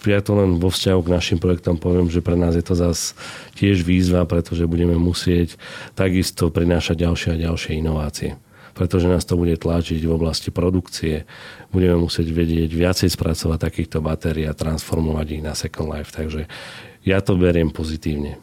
ja 0.06 0.22
to 0.22 0.38
len 0.38 0.62
vo 0.62 0.70
vzťahu 0.70 1.02
k 1.04 1.14
našim 1.14 1.38
projektom 1.42 1.76
poviem, 1.82 2.08
že 2.08 2.22
pre 2.22 2.38
nás 2.38 2.54
je 2.54 2.64
to 2.64 2.78
zase 2.78 3.18
tiež 3.58 3.82
výzva, 3.84 4.24
pretože 4.30 4.70
budeme 4.70 4.96
musieť 4.96 5.58
takisto 5.98 6.54
prinášať 6.54 7.04
ďalšie 7.04 7.30
a 7.34 7.42
ďalšie 7.50 7.82
inovácie 7.82 8.38
pretože 8.78 9.10
nás 9.10 9.26
to 9.26 9.34
bude 9.34 9.58
tlačiť 9.58 10.06
v 10.06 10.14
oblasti 10.14 10.54
produkcie. 10.54 11.26
Budeme 11.74 11.98
musieť 11.98 12.30
vedieť 12.30 12.70
viacej 12.70 13.10
spracovať 13.10 13.58
takýchto 13.58 14.06
batérií 14.06 14.46
a 14.46 14.54
transformovať 14.54 15.28
ich 15.34 15.42
na 15.42 15.58
Second 15.58 15.90
Life. 15.90 16.14
Takže 16.14 16.46
ja 17.02 17.18
to 17.26 17.42
beriem 17.42 17.74
pozitívne. 17.74 18.38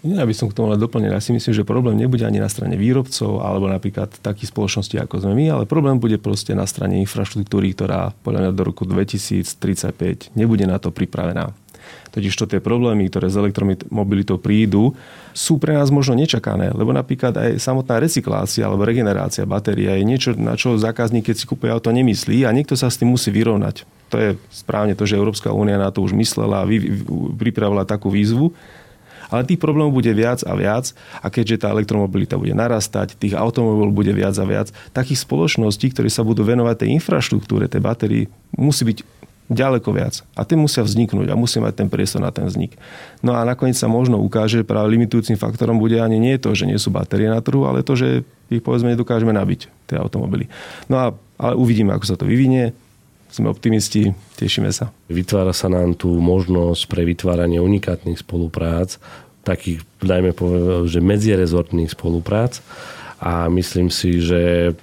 Ja 0.00 0.24
by 0.24 0.32
som 0.32 0.48
k 0.48 0.56
tomu 0.56 0.72
len 0.72 0.80
doplnil. 0.80 1.12
Ja 1.12 1.20
si 1.20 1.36
myslím, 1.36 1.52
že 1.52 1.60
problém 1.60 2.00
nebude 2.00 2.24
ani 2.24 2.40
na 2.40 2.48
strane 2.48 2.72
výrobcov 2.80 3.44
alebo 3.44 3.68
napríklad 3.68 4.08
takých 4.24 4.48
spoločností 4.48 4.96
ako 4.96 5.28
sme 5.28 5.36
my, 5.36 5.44
ale 5.52 5.68
problém 5.68 6.00
bude 6.00 6.16
proste 6.16 6.56
na 6.56 6.64
strane 6.64 6.96
infraštruktúry, 7.04 7.76
ktorá 7.76 8.16
podľa 8.24 8.48
mňa 8.48 8.52
do 8.56 8.62
roku 8.64 8.88
2035 8.88 10.32
nebude 10.32 10.64
na 10.64 10.80
to 10.80 10.88
pripravená. 10.88 11.52
Totiž 12.10 12.32
to 12.32 12.48
tie 12.48 12.64
problémy, 12.64 13.06
ktoré 13.12 13.28
s 13.28 13.36
elektromobilitou 13.38 14.40
prídu, 14.40 14.96
sú 15.30 15.62
pre 15.62 15.76
nás 15.76 15.92
možno 15.94 16.18
nečakané, 16.18 16.74
lebo 16.74 16.90
napríklad 16.90 17.36
aj 17.36 17.50
samotná 17.62 18.02
recyklácia 18.02 18.66
alebo 18.66 18.82
regenerácia 18.82 19.46
batéria 19.46 19.94
je 20.00 20.04
niečo, 20.08 20.30
na 20.34 20.58
čo 20.58 20.74
zákazník, 20.80 21.30
keď 21.30 21.36
si 21.38 21.44
kúpuje 21.46 21.70
auto, 21.70 21.92
nemyslí 21.94 22.48
a 22.48 22.50
niekto 22.50 22.74
sa 22.74 22.90
s 22.90 22.98
tým 22.98 23.14
musí 23.14 23.30
vyrovnať. 23.30 23.86
To 24.10 24.16
je 24.18 24.30
správne 24.50 24.98
to, 24.98 25.06
že 25.06 25.14
Európska 25.14 25.54
únia 25.54 25.78
na 25.78 25.94
to 25.94 26.02
už 26.02 26.18
myslela 26.18 26.66
a 26.66 26.68
pripravila 27.38 27.86
takú 27.86 28.10
výzvu, 28.10 28.50
ale 29.30 29.46
tých 29.46 29.62
problémov 29.62 29.94
bude 29.94 30.10
viac 30.10 30.42
a 30.44 30.52
viac 30.58 30.92
a 31.22 31.26
keďže 31.30 31.64
tá 31.64 31.72
elektromobilita 31.72 32.36
bude 32.36 32.52
narastať, 32.52 33.16
tých 33.16 33.38
automobilov 33.38 33.94
bude 33.94 34.12
viac 34.12 34.36
a 34.36 34.44
viac, 34.44 34.68
takých 34.92 35.22
spoločností, 35.24 35.94
ktoré 35.94 36.10
sa 36.10 36.26
budú 36.26 36.44
venovať 36.44 36.86
tej 36.86 36.90
infraštruktúre, 37.00 37.70
tej 37.70 37.80
batérii, 37.80 38.24
musí 38.58 38.84
byť 38.84 38.98
ďaleko 39.50 39.90
viac. 39.90 40.22
A 40.38 40.46
tie 40.46 40.54
musia 40.54 40.86
vzniknúť 40.86 41.26
a 41.26 41.34
musí 41.34 41.58
mať 41.58 41.82
ten 41.82 41.88
priestor 41.90 42.22
na 42.22 42.30
ten 42.30 42.46
vznik. 42.46 42.78
No 43.18 43.34
a 43.34 43.42
nakoniec 43.42 43.74
sa 43.74 43.90
možno 43.90 44.22
ukáže, 44.22 44.62
že 44.62 44.68
práve 44.68 44.94
limitujúcim 44.94 45.34
faktorom 45.34 45.82
bude 45.82 45.98
ani 45.98 46.22
nie 46.22 46.38
to, 46.38 46.54
že 46.54 46.70
nie 46.70 46.78
sú 46.78 46.94
batérie 46.94 47.26
na 47.26 47.42
trhu, 47.42 47.66
ale 47.66 47.82
to, 47.82 47.98
že 47.98 48.22
ich 48.46 48.62
povedzme 48.62 48.94
nedokážeme 48.94 49.34
nabiť, 49.34 49.90
tie 49.90 49.98
automobily. 49.98 50.46
No 50.86 50.96
a 51.02 51.06
ale 51.40 51.56
uvidíme, 51.56 51.96
ako 51.96 52.04
sa 52.04 52.20
to 52.20 52.28
vyvinie 52.28 52.76
sme 53.30 53.46
optimisti, 53.48 54.10
tešíme 54.36 54.70
sa. 54.74 54.90
Vytvára 55.06 55.54
sa 55.54 55.70
nám 55.70 55.94
tu 55.94 56.10
možnosť 56.18 56.82
pre 56.90 57.06
vytváranie 57.06 57.62
unikátnych 57.62 58.20
spoluprác, 58.20 58.98
takých, 59.46 59.86
dajme 60.02 60.34
povedať, 60.36 60.90
že 60.90 61.00
medzierezortných 61.00 61.94
spoluprác 61.94 62.60
a 63.22 63.48
myslím 63.48 63.88
si, 63.88 64.20
že 64.20 64.74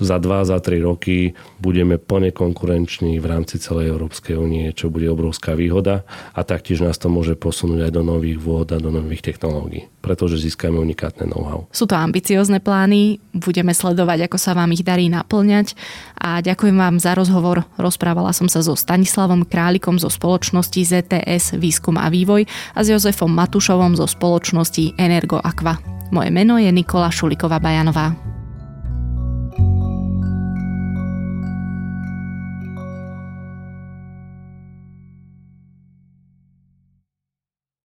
za 0.00 0.16
dva, 0.16 0.44
za 0.46 0.58
tri 0.58 0.80
roky 0.80 1.36
budeme 1.60 2.00
plne 2.00 2.32
konkurenční 2.32 3.20
v 3.20 3.26
rámci 3.26 3.60
celej 3.60 3.92
Európskej 3.92 4.38
únie, 4.38 4.72
čo 4.72 4.88
bude 4.88 5.06
obrovská 5.10 5.52
výhoda 5.52 6.04
a 6.32 6.40
taktiež 6.42 6.82
nás 6.82 6.96
to 6.96 7.12
môže 7.12 7.36
posunúť 7.36 7.88
aj 7.88 7.92
do 7.92 8.02
nových 8.02 8.38
vôd 8.40 8.72
a 8.72 8.80
do 8.80 8.88
nových 8.88 9.32
technológií, 9.32 9.88
pretože 10.00 10.40
získame 10.40 10.80
unikátne 10.80 11.28
know-how. 11.28 11.68
Sú 11.70 11.84
to 11.84 11.94
ambiciozne 11.94 12.58
plány, 12.58 13.20
budeme 13.36 13.76
sledovať, 13.76 14.28
ako 14.30 14.38
sa 14.40 14.56
vám 14.56 14.72
ich 14.72 14.82
darí 14.82 15.12
naplňať 15.12 15.76
a 16.18 16.40
ďakujem 16.40 16.76
vám 16.76 16.96
za 16.98 17.12
rozhovor. 17.12 17.64
Rozprávala 17.76 18.32
som 18.32 18.48
sa 18.48 18.64
so 18.64 18.74
Stanislavom 18.74 19.44
Králikom 19.46 20.00
zo 20.00 20.08
spoločnosti 20.08 20.80
ZTS 20.82 21.60
Výskum 21.60 22.00
a 22.00 22.08
vývoj 22.08 22.48
a 22.74 22.80
s 22.80 22.90
Jozefom 22.90 23.30
Matušovom 23.30 23.94
zo 23.94 24.08
spoločnosti 24.08 24.98
Energo 24.98 25.38
Aqua. 25.38 25.78
Moje 26.12 26.28
meno 26.28 26.60
je 26.60 26.68
Nikola 26.68 27.08
Šuliková-Bajanová. 27.08 28.41